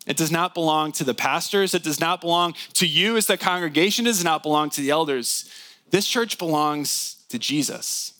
It 0.06 0.16
does 0.16 0.30
not 0.30 0.54
belong 0.54 0.92
to 0.92 1.04
the 1.04 1.14
pastors. 1.14 1.74
It 1.74 1.82
does 1.82 2.00
not 2.00 2.20
belong 2.20 2.54
to 2.74 2.86
you 2.86 3.16
as 3.16 3.26
the 3.26 3.36
congregation. 3.36 4.06
It 4.06 4.10
does 4.10 4.24
not 4.24 4.42
belong 4.42 4.70
to 4.70 4.80
the 4.80 4.90
elders. 4.90 5.50
This 5.90 6.06
church 6.06 6.38
belongs 6.38 7.24
to 7.28 7.38
Jesus. 7.38 8.12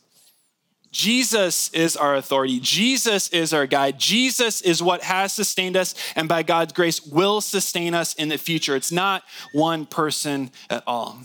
Jesus 0.94 1.70
is 1.70 1.96
our 1.96 2.14
authority. 2.14 2.60
Jesus 2.60 3.28
is 3.30 3.52
our 3.52 3.66
guide. 3.66 3.98
Jesus 3.98 4.60
is 4.60 4.80
what 4.80 5.02
has 5.02 5.32
sustained 5.32 5.76
us 5.76 5.94
and 6.14 6.28
by 6.28 6.44
God's 6.44 6.72
grace 6.72 7.04
will 7.04 7.40
sustain 7.40 7.94
us 7.94 8.14
in 8.14 8.28
the 8.28 8.38
future. 8.38 8.76
It's 8.76 8.92
not 8.92 9.24
one 9.52 9.86
person 9.86 10.52
at 10.70 10.84
all. 10.86 11.18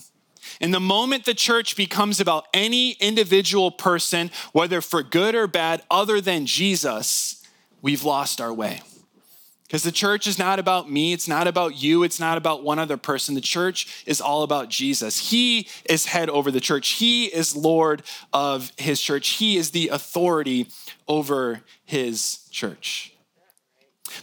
In 0.60 0.72
the 0.72 0.80
moment 0.80 1.26
the 1.26 1.36
church 1.36 1.76
becomes 1.76 2.20
about 2.20 2.48
any 2.52 2.94
individual 2.94 3.70
person, 3.70 4.32
whether 4.54 4.82
for 4.82 5.04
good 5.04 5.36
or 5.36 5.46
bad, 5.46 5.84
other 5.92 6.20
than 6.20 6.48
Jesus, 6.48 7.39
we've 7.82 8.04
lost 8.04 8.42
our 8.42 8.54
way. 8.54 8.82
Because 9.70 9.84
the 9.84 9.92
church 9.92 10.26
is 10.26 10.40
not 10.40 10.58
about 10.58 10.90
me, 10.90 11.14
it's 11.14 11.28
not 11.28 11.46
about 11.46 11.80
you, 11.80 12.02
it's 12.02 12.20
not 12.20 12.40
about 12.40 12.64
one 12.64 12.80
other 12.80 12.98
person. 12.98 13.36
The 13.36 13.42
church 13.42 14.04
is 14.08 14.20
all 14.20 14.42
about 14.42 14.70
Jesus. 14.70 15.30
He 15.30 15.68
is 15.88 16.08
head 16.08 16.28
over 16.28 16.50
the 16.50 16.60
church, 16.60 16.90
He 16.90 17.26
is 17.26 17.56
Lord 17.56 18.02
of 18.34 18.72
His 18.78 19.00
church, 19.00 19.30
He 19.30 19.58
is 19.58 19.70
the 19.70 19.90
authority 19.90 20.70
over 21.08 21.62
His 21.86 22.48
church. 22.50 23.14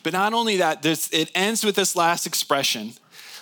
But 0.02 0.12
not 0.12 0.32
only 0.32 0.56
that, 0.56 0.82
this, 0.82 1.08
it 1.12 1.30
ends 1.32 1.64
with 1.64 1.76
this 1.76 1.94
last 1.94 2.26
expression 2.26 2.94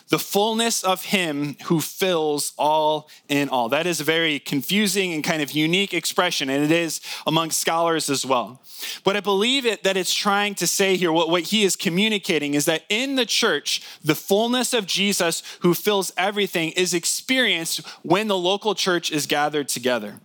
the 0.08 0.18
fullness 0.18 0.84
of 0.84 1.04
Him 1.04 1.56
who 1.64 1.80
fills 1.80 2.52
all 2.58 3.08
in 3.28 3.48
all. 3.48 3.68
That 3.68 3.86
is 3.86 4.00
a 4.00 4.04
very 4.04 4.38
confusing 4.38 5.12
and 5.12 5.24
kind 5.24 5.42
of 5.42 5.52
unique 5.52 5.94
expression, 5.94 6.50
and 6.50 6.64
it 6.64 6.70
is 6.70 7.00
among 7.26 7.50
scholars 7.50 8.10
as 8.10 8.24
well. 8.26 8.60
But 9.02 9.16
I 9.16 9.20
believe 9.20 9.64
it 9.64 9.82
that 9.82 9.96
it's 9.96 10.14
trying 10.14 10.54
to 10.56 10.66
say 10.66 10.96
here, 10.96 11.12
what, 11.12 11.30
what 11.30 11.44
he 11.44 11.64
is 11.64 11.76
communicating 11.76 12.54
is 12.54 12.66
that 12.66 12.84
in 12.88 13.16
the 13.16 13.26
church, 13.26 13.82
the 14.04 14.14
fullness 14.14 14.72
of 14.72 14.86
Jesus 14.86 15.42
who 15.60 15.74
fills 15.74 16.12
everything 16.16 16.70
is 16.72 16.94
experienced 16.94 17.86
when 18.02 18.28
the 18.28 18.36
local 18.36 18.74
church 18.74 19.10
is 19.10 19.26
gathered 19.26 19.68
together. 19.68 20.20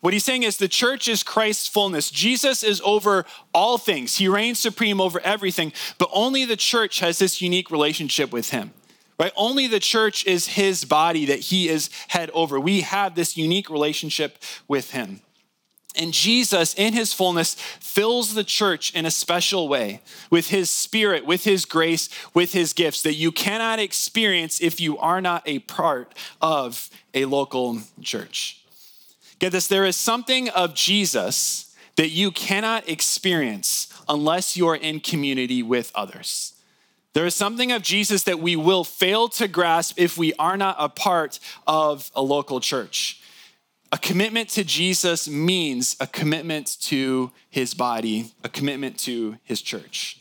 What 0.00 0.12
he's 0.12 0.24
saying 0.24 0.42
is 0.42 0.56
the 0.56 0.66
church 0.66 1.06
is 1.06 1.22
Christ's 1.22 1.68
fullness. 1.68 2.10
Jesus 2.10 2.64
is 2.64 2.80
over 2.84 3.24
all 3.54 3.78
things, 3.78 4.16
he 4.16 4.26
reigns 4.26 4.58
supreme 4.58 5.00
over 5.00 5.20
everything, 5.20 5.72
but 5.96 6.10
only 6.12 6.44
the 6.44 6.56
church 6.56 6.98
has 6.98 7.20
this 7.20 7.40
unique 7.40 7.70
relationship 7.70 8.32
with 8.32 8.50
him. 8.50 8.72
Right? 9.18 9.32
Only 9.36 9.66
the 9.66 9.80
church 9.80 10.26
is 10.26 10.48
his 10.48 10.84
body 10.84 11.26
that 11.26 11.40
he 11.40 11.68
is 11.68 11.90
head 12.08 12.30
over. 12.34 12.58
We 12.58 12.80
have 12.80 13.14
this 13.14 13.36
unique 13.36 13.70
relationship 13.70 14.38
with 14.66 14.90
him. 14.90 15.20
And 15.94 16.14
Jesus, 16.14 16.74
in 16.74 16.94
his 16.94 17.12
fullness, 17.12 17.54
fills 17.54 18.34
the 18.34 18.44
church 18.44 18.94
in 18.94 19.04
a 19.04 19.10
special 19.10 19.68
way 19.68 20.00
with 20.30 20.48
his 20.48 20.70
spirit, 20.70 21.26
with 21.26 21.44
his 21.44 21.66
grace, 21.66 22.08
with 22.32 22.52
his 22.52 22.72
gifts 22.72 23.02
that 23.02 23.14
you 23.14 23.30
cannot 23.30 23.78
experience 23.78 24.60
if 24.60 24.80
you 24.80 24.96
are 24.98 25.20
not 25.20 25.42
a 25.44 25.58
part 25.60 26.14
of 26.40 26.88
a 27.12 27.26
local 27.26 27.78
church. 28.00 28.64
Get 29.38 29.52
this, 29.52 29.68
there 29.68 29.84
is 29.84 29.96
something 29.96 30.48
of 30.48 30.74
Jesus 30.74 31.74
that 31.96 32.08
you 32.08 32.30
cannot 32.30 32.88
experience 32.88 33.92
unless 34.08 34.56
you're 34.56 34.76
in 34.76 35.00
community 35.00 35.62
with 35.62 35.92
others. 35.94 36.54
There 37.14 37.26
is 37.26 37.34
something 37.34 37.72
of 37.72 37.82
Jesus 37.82 38.22
that 38.24 38.38
we 38.38 38.56
will 38.56 38.84
fail 38.84 39.28
to 39.30 39.46
grasp 39.46 39.98
if 39.98 40.16
we 40.16 40.32
are 40.34 40.56
not 40.56 40.76
a 40.78 40.88
part 40.88 41.38
of 41.66 42.10
a 42.14 42.22
local 42.22 42.60
church. 42.60 43.20
A 43.90 43.98
commitment 43.98 44.48
to 44.50 44.64
Jesus 44.64 45.28
means 45.28 45.96
a 46.00 46.06
commitment 46.06 46.80
to 46.82 47.30
his 47.50 47.74
body, 47.74 48.32
a 48.42 48.48
commitment 48.48 48.98
to 49.00 49.36
his 49.44 49.60
church. 49.60 50.18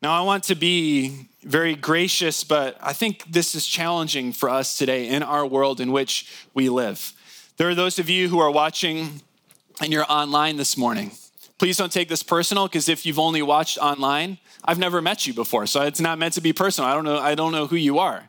Now, 0.00 0.12
I 0.12 0.24
want 0.24 0.44
to 0.44 0.54
be 0.54 1.28
very 1.42 1.74
gracious, 1.74 2.44
but 2.44 2.76
I 2.80 2.92
think 2.92 3.24
this 3.32 3.56
is 3.56 3.66
challenging 3.66 4.32
for 4.32 4.48
us 4.48 4.78
today 4.78 5.08
in 5.08 5.24
our 5.24 5.44
world 5.44 5.80
in 5.80 5.90
which 5.90 6.30
we 6.54 6.68
live. 6.68 7.12
There 7.56 7.68
are 7.68 7.74
those 7.74 7.98
of 7.98 8.08
you 8.08 8.28
who 8.28 8.38
are 8.38 8.50
watching 8.50 9.22
and 9.80 9.92
you're 9.92 10.10
online 10.10 10.56
this 10.56 10.76
morning. 10.76 11.12
Please 11.62 11.76
don't 11.76 11.92
take 11.92 12.08
this 12.08 12.24
personal 12.24 12.66
because 12.66 12.88
if 12.88 13.06
you've 13.06 13.20
only 13.20 13.40
watched 13.40 13.78
online, 13.78 14.38
I've 14.64 14.80
never 14.80 15.00
met 15.00 15.28
you 15.28 15.32
before. 15.32 15.64
So 15.66 15.82
it's 15.82 16.00
not 16.00 16.18
meant 16.18 16.34
to 16.34 16.40
be 16.40 16.52
personal. 16.52 16.90
I 16.90 16.94
don't 16.94 17.04
know 17.04 17.20
I 17.20 17.36
don't 17.36 17.52
know 17.52 17.68
who 17.68 17.76
you 17.76 18.00
are. 18.00 18.28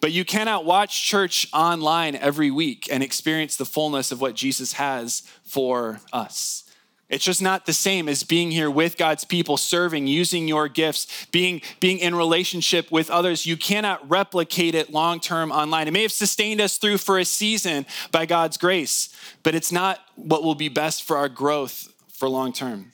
But 0.00 0.10
you 0.10 0.24
cannot 0.24 0.64
watch 0.64 1.06
church 1.06 1.46
online 1.52 2.16
every 2.16 2.50
week 2.50 2.88
and 2.90 3.00
experience 3.00 3.54
the 3.54 3.64
fullness 3.64 4.10
of 4.10 4.20
what 4.20 4.34
Jesus 4.34 4.72
has 4.72 5.22
for 5.44 6.00
us. 6.12 6.64
It's 7.08 7.24
just 7.24 7.40
not 7.40 7.66
the 7.66 7.72
same 7.72 8.08
as 8.08 8.24
being 8.24 8.50
here 8.50 8.68
with 8.70 8.96
God's 8.96 9.24
people, 9.24 9.56
serving, 9.56 10.08
using 10.08 10.48
your 10.48 10.66
gifts, 10.66 11.26
being, 11.26 11.62
being 11.78 11.98
in 11.98 12.16
relationship 12.16 12.90
with 12.90 13.10
others. 13.10 13.46
You 13.46 13.56
cannot 13.56 14.10
replicate 14.10 14.74
it 14.74 14.90
long 14.90 15.20
term 15.20 15.52
online. 15.52 15.86
It 15.86 15.92
may 15.92 16.02
have 16.02 16.10
sustained 16.10 16.60
us 16.60 16.78
through 16.78 16.98
for 16.98 17.20
a 17.20 17.24
season 17.24 17.86
by 18.10 18.26
God's 18.26 18.56
grace, 18.56 19.08
but 19.44 19.54
it's 19.54 19.70
not 19.70 20.00
what 20.16 20.42
will 20.42 20.56
be 20.56 20.68
best 20.68 21.04
for 21.04 21.16
our 21.16 21.28
growth 21.28 21.91
for 22.22 22.28
long 22.28 22.52
term. 22.52 22.92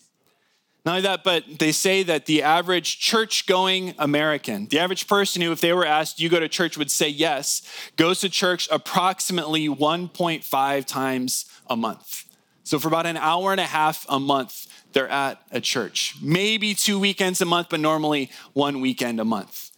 Not 0.87 0.93
only 0.93 1.03
that, 1.03 1.23
but 1.23 1.45
they 1.59 1.71
say 1.71 2.03
that 2.03 2.25
the 2.25 2.43
average 2.43 2.99
church 2.99 3.45
going 3.47 3.93
American, 3.99 4.69
the 4.69 4.79
average 4.79 5.07
person 5.07 5.43
who, 5.43 5.53
if 5.53 5.61
they 5.61 5.75
were 5.75 5.85
asked, 5.85 6.19
you 6.19 6.31
go 6.31 6.41
to 6.41 6.49
church, 6.49 6.79
would 6.79 6.91
say 6.91 7.11
yes, 7.11 7.61
goes 7.97 8.21
to 8.21 8.31
church 8.31 8.71
approximately 8.73 9.69
1.5 9.69 10.85
times 10.87 11.45
a 11.67 11.77
month. 11.77 12.25
So, 12.65 12.79
for 12.79 12.89
about 12.89 13.05
an 13.05 13.19
hour 13.19 13.53
and 13.53 13.61
a 13.61 13.67
half 13.67 14.07
a 14.09 14.19
month, 14.19 14.67
they're 14.95 15.11
at 15.11 15.43
a 15.51 15.61
church. 15.61 16.15
Maybe 16.23 16.73
two 16.73 16.99
weekends 16.99 17.43
a 17.43 17.45
month, 17.45 17.67
but 17.69 17.81
normally 17.81 18.31
one 18.55 18.81
weekend 18.81 19.21
a 19.21 19.27
month. 19.27 19.73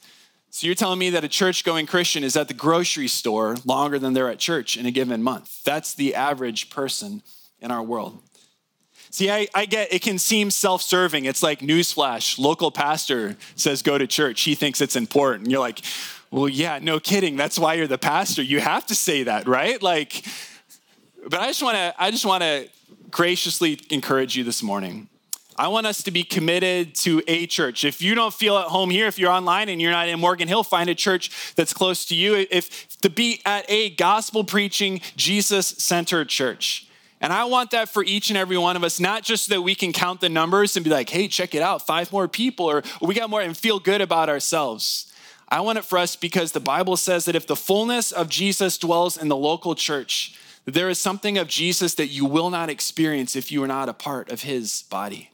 So, 0.51 0.69
you're 0.69 0.77
telling 0.77 1.01
me 1.01 1.11
that 1.11 1.25
a 1.25 1.29
church 1.29 1.65
going 1.65 1.87
Christian 1.87 2.23
is 2.23 2.37
at 2.37 2.47
the 2.47 2.55
grocery 2.55 3.09
store 3.09 3.57
longer 3.65 3.99
than 3.99 4.13
they're 4.13 4.31
at 4.31 4.39
church 4.39 4.77
in 4.77 4.87
a 4.87 4.93
given 4.93 5.25
month. 5.25 5.65
That's 5.65 5.93
the 5.93 6.15
average 6.15 6.71
person 6.71 7.23
in 7.61 7.73
our 7.73 7.83
world. 7.83 8.23
See, 9.11 9.29
I, 9.29 9.49
I 9.55 9.67
get 9.67 9.93
it 9.93 10.03
can 10.03 10.19
seem 10.19 10.51
self 10.51 10.83
serving. 10.83 11.25
It's 11.25 11.43
like, 11.43 11.61
newsflash, 11.61 12.39
local 12.39 12.71
pastor 12.71 13.37
says 13.57 13.83
go 13.83 13.99
to 13.99 14.07
church. 14.07 14.43
He 14.43 14.55
thinks 14.55 14.81
it's 14.81 14.97
important. 14.97 15.51
You're 15.51 15.61
like, 15.61 15.83
well, 16.31 16.49
yeah, 16.49 16.79
no 16.81 17.01
kidding. 17.01 17.37
That's 17.37 17.59
why 17.59 17.75
you're 17.75 17.89
the 17.89 17.99
pastor. 17.99 18.43
You 18.43 18.61
have 18.61 18.87
to 18.87 18.95
say 18.95 19.25
that, 19.25 19.49
right? 19.49 19.83
Like, 19.83 20.25
but 21.29 21.41
I 21.41 21.49
just 21.49 21.63
want 21.63 21.77
to, 21.77 21.95
I 21.99 22.13
just 22.13 22.25
want 22.25 22.45
to 22.45 22.69
graciously 23.11 23.81
encourage 23.91 24.37
you 24.37 24.45
this 24.45 24.63
morning. 24.63 25.09
I 25.57 25.69
want 25.69 25.87
us 25.87 26.05
to 26.05 26.13
be 26.13 26.23
committed 26.23 26.95
to 26.97 27.21
a 27.27 27.47
church. 27.47 27.85
If 27.85 28.01
you 28.01 28.15
don't 28.15 28.33
feel 28.33 28.57
at 28.57 28.67
home 28.67 28.91
here, 28.91 29.09
if 29.09 29.19
you're 29.19 29.33
online 29.33 29.69
and 29.69 29.83
you're 29.83 29.91
not 29.91 30.09
in 30.09 30.21
Morgan 30.21 30.47
Hill, 30.47 30.63
find 30.63 30.89
a 30.89 30.95
church 30.95 31.55
that's 31.57 31.75
close 31.75 32.07
to 32.07 32.15
you. 32.15 32.47
If 32.51 32.89
to 33.01 33.11
be 33.11 33.43
at 33.45 33.69
a 33.69 33.91
gospel 33.91 34.45
preaching, 34.45 35.01
Jesus 35.17 35.67
centered 35.67 36.29
church. 36.29 36.87
And 37.21 37.33
I 37.33 37.45
want 37.45 37.73
that 37.73 37.89
for 37.89 38.03
each 38.03 38.31
and 38.31 38.39
every 38.39 38.57
one 38.57 38.77
of 38.77 38.85
us, 38.85 38.99
not 38.99 39.23
just 39.23 39.47
so 39.47 39.55
that 39.55 39.63
we 39.63 39.75
can 39.75 39.93
count 39.93 40.21
the 40.21 40.29
numbers 40.29 40.77
and 40.77 40.85
be 40.85 40.91
like, 40.91 41.11
hey, 41.11 41.29
check 41.29 41.55
it 41.55 41.61
out, 41.61 41.87
five 41.87 42.11
more 42.13 42.29
people, 42.29 42.67
or, 42.67 42.79
or 43.01 43.09
we 43.09 43.15
got 43.15 43.29
more 43.29 43.43
and 43.43 43.57
feel 43.57 43.79
good 43.79 44.01
about 44.01 44.31
ourselves. 44.31 45.13
I 45.49 45.61
want 45.61 45.79
it 45.79 45.85
for 45.85 45.99
us 45.99 46.17
because 46.17 46.53
the 46.53 46.61
Bible 46.61 46.97
says 46.97 47.25
that 47.27 47.35
if 47.35 47.47
the 47.47 47.57
fullness 47.57 48.13
of 48.13 48.29
Jesus 48.29 48.79
dwells 48.79 49.17
in 49.17 49.29
the 49.29 49.37
local 49.37 49.75
church, 49.75 50.39
there 50.65 50.89
is 50.89 50.99
something 50.99 51.37
of 51.37 51.49
Jesus 51.49 51.95
that 51.95 52.07
you 52.07 52.25
will 52.25 52.51
not 52.51 52.71
experience 52.71 53.35
if 53.35 53.51
you 53.51 53.63
are 53.63 53.69
not 53.69 53.89
a 53.89 53.95
part 53.95 54.31
of 54.31 54.43
his 54.43 54.85
body. 54.85 55.31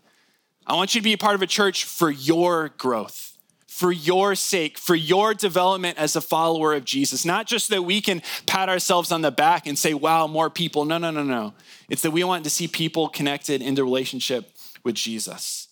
I 0.66 0.74
want 0.74 0.94
you 0.94 1.00
to 1.00 1.04
be 1.04 1.12
a 1.12 1.18
part 1.18 1.34
of 1.34 1.42
a 1.42 1.46
church 1.46 1.84
for 1.84 2.10
your 2.10 2.70
growth, 2.78 3.35
for 3.76 3.92
your 3.92 4.34
sake, 4.34 4.78
for 4.78 4.94
your 4.94 5.34
development 5.34 5.98
as 5.98 6.16
a 6.16 6.20
follower 6.22 6.72
of 6.72 6.86
Jesus. 6.86 7.26
Not 7.26 7.46
just 7.46 7.68
that 7.68 7.82
we 7.82 8.00
can 8.00 8.22
pat 8.46 8.70
ourselves 8.70 9.12
on 9.12 9.20
the 9.20 9.30
back 9.30 9.66
and 9.66 9.78
say, 9.78 9.92
wow, 9.92 10.26
more 10.26 10.48
people. 10.48 10.86
No, 10.86 10.96
no, 10.96 11.10
no, 11.10 11.22
no. 11.22 11.52
It's 11.90 12.00
that 12.00 12.10
we 12.10 12.24
want 12.24 12.44
to 12.44 12.50
see 12.50 12.68
people 12.68 13.10
connected 13.10 13.60
into 13.60 13.84
relationship 13.84 14.50
with 14.82 14.94
Jesus. 14.94 15.68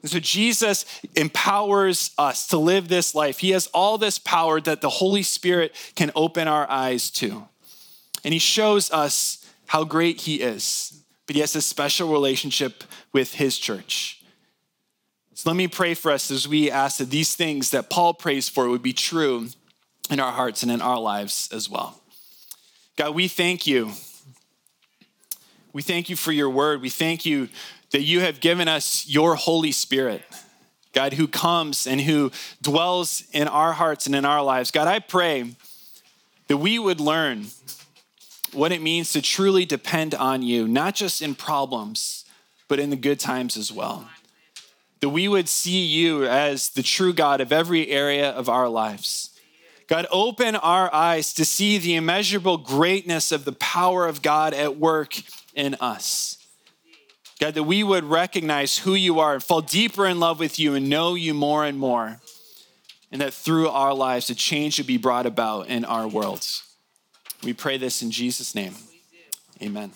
And 0.00 0.08
so 0.08 0.20
Jesus 0.20 0.84
empowers 1.16 2.12
us 2.18 2.46
to 2.46 2.56
live 2.56 2.86
this 2.86 3.16
life. 3.16 3.40
He 3.40 3.50
has 3.50 3.66
all 3.74 3.98
this 3.98 4.20
power 4.20 4.60
that 4.60 4.80
the 4.80 4.88
Holy 4.88 5.24
Spirit 5.24 5.74
can 5.96 6.12
open 6.14 6.46
our 6.46 6.70
eyes 6.70 7.10
to. 7.12 7.48
And 8.22 8.32
he 8.32 8.38
shows 8.38 8.92
us 8.92 9.44
how 9.66 9.82
great 9.82 10.20
he 10.20 10.36
is, 10.36 11.02
but 11.26 11.34
he 11.34 11.40
has 11.40 11.56
a 11.56 11.62
special 11.62 12.12
relationship 12.12 12.84
with 13.12 13.34
his 13.34 13.58
church. 13.58 14.23
So 15.36 15.50
let 15.50 15.56
me 15.56 15.66
pray 15.66 15.94
for 15.94 16.12
us 16.12 16.30
as 16.30 16.46
we 16.46 16.70
ask 16.70 16.98
that 16.98 17.10
these 17.10 17.34
things 17.34 17.70
that 17.70 17.90
Paul 17.90 18.14
prays 18.14 18.48
for 18.48 18.68
would 18.68 18.82
be 18.82 18.92
true 18.92 19.48
in 20.08 20.20
our 20.20 20.30
hearts 20.30 20.62
and 20.62 20.70
in 20.70 20.80
our 20.80 21.00
lives 21.00 21.48
as 21.52 21.68
well. 21.68 22.00
God, 22.96 23.16
we 23.16 23.26
thank 23.26 23.66
you. 23.66 23.90
We 25.72 25.82
thank 25.82 26.08
you 26.08 26.14
for 26.14 26.30
your 26.30 26.48
word. 26.48 26.80
We 26.80 26.88
thank 26.88 27.26
you 27.26 27.48
that 27.90 28.02
you 28.02 28.20
have 28.20 28.40
given 28.40 28.68
us 28.68 29.08
your 29.08 29.34
Holy 29.34 29.72
Spirit, 29.72 30.22
God, 30.92 31.14
who 31.14 31.26
comes 31.26 31.88
and 31.88 32.00
who 32.00 32.30
dwells 32.62 33.24
in 33.32 33.48
our 33.48 33.72
hearts 33.72 34.06
and 34.06 34.14
in 34.14 34.24
our 34.24 34.42
lives. 34.42 34.70
God, 34.70 34.86
I 34.86 35.00
pray 35.00 35.56
that 36.46 36.58
we 36.58 36.78
would 36.78 37.00
learn 37.00 37.46
what 38.52 38.70
it 38.70 38.80
means 38.80 39.12
to 39.12 39.20
truly 39.20 39.64
depend 39.64 40.14
on 40.14 40.42
you, 40.42 40.68
not 40.68 40.94
just 40.94 41.20
in 41.20 41.34
problems, 41.34 42.24
but 42.68 42.78
in 42.78 42.90
the 42.90 42.96
good 42.96 43.18
times 43.18 43.56
as 43.56 43.72
well. 43.72 44.08
That 45.04 45.10
we 45.10 45.28
would 45.28 45.50
see 45.50 45.84
you 45.84 46.24
as 46.24 46.70
the 46.70 46.82
true 46.82 47.12
God 47.12 47.42
of 47.42 47.52
every 47.52 47.90
area 47.90 48.30
of 48.30 48.48
our 48.48 48.70
lives. 48.70 49.38
God, 49.86 50.06
open 50.10 50.56
our 50.56 50.90
eyes 50.94 51.34
to 51.34 51.44
see 51.44 51.76
the 51.76 51.94
immeasurable 51.94 52.56
greatness 52.56 53.30
of 53.30 53.44
the 53.44 53.52
power 53.52 54.06
of 54.06 54.22
God 54.22 54.54
at 54.54 54.78
work 54.78 55.16
in 55.54 55.74
us. 55.74 56.38
God, 57.38 57.52
that 57.52 57.64
we 57.64 57.84
would 57.84 58.04
recognize 58.04 58.78
who 58.78 58.94
you 58.94 59.20
are 59.20 59.34
and 59.34 59.42
fall 59.42 59.60
deeper 59.60 60.06
in 60.06 60.20
love 60.20 60.38
with 60.38 60.58
you 60.58 60.74
and 60.74 60.88
know 60.88 61.14
you 61.14 61.34
more 61.34 61.66
and 61.66 61.78
more. 61.78 62.18
And 63.12 63.20
that 63.20 63.34
through 63.34 63.68
our 63.68 63.92
lives, 63.92 64.30
a 64.30 64.34
change 64.34 64.78
would 64.78 64.86
be 64.86 64.96
brought 64.96 65.26
about 65.26 65.66
in 65.66 65.84
our 65.84 66.08
worlds. 66.08 66.62
We 67.42 67.52
pray 67.52 67.76
this 67.76 68.00
in 68.00 68.10
Jesus' 68.10 68.54
name. 68.54 68.72
Amen. 69.60 69.92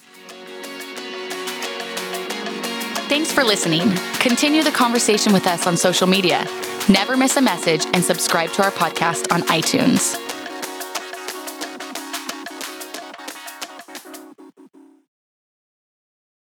Thanks 3.08 3.32
for 3.32 3.42
listening. 3.42 3.90
Continue 4.20 4.62
the 4.62 4.70
conversation 4.70 5.32
with 5.32 5.46
us 5.46 5.66
on 5.66 5.78
social 5.78 6.06
media. 6.06 6.46
Never 6.90 7.16
miss 7.16 7.38
a 7.38 7.40
message 7.40 7.86
and 7.94 8.04
subscribe 8.04 8.50
to 8.52 8.62
our 8.62 8.70
podcast 8.70 9.32
on 9.32 9.40
iTunes. 9.44 10.27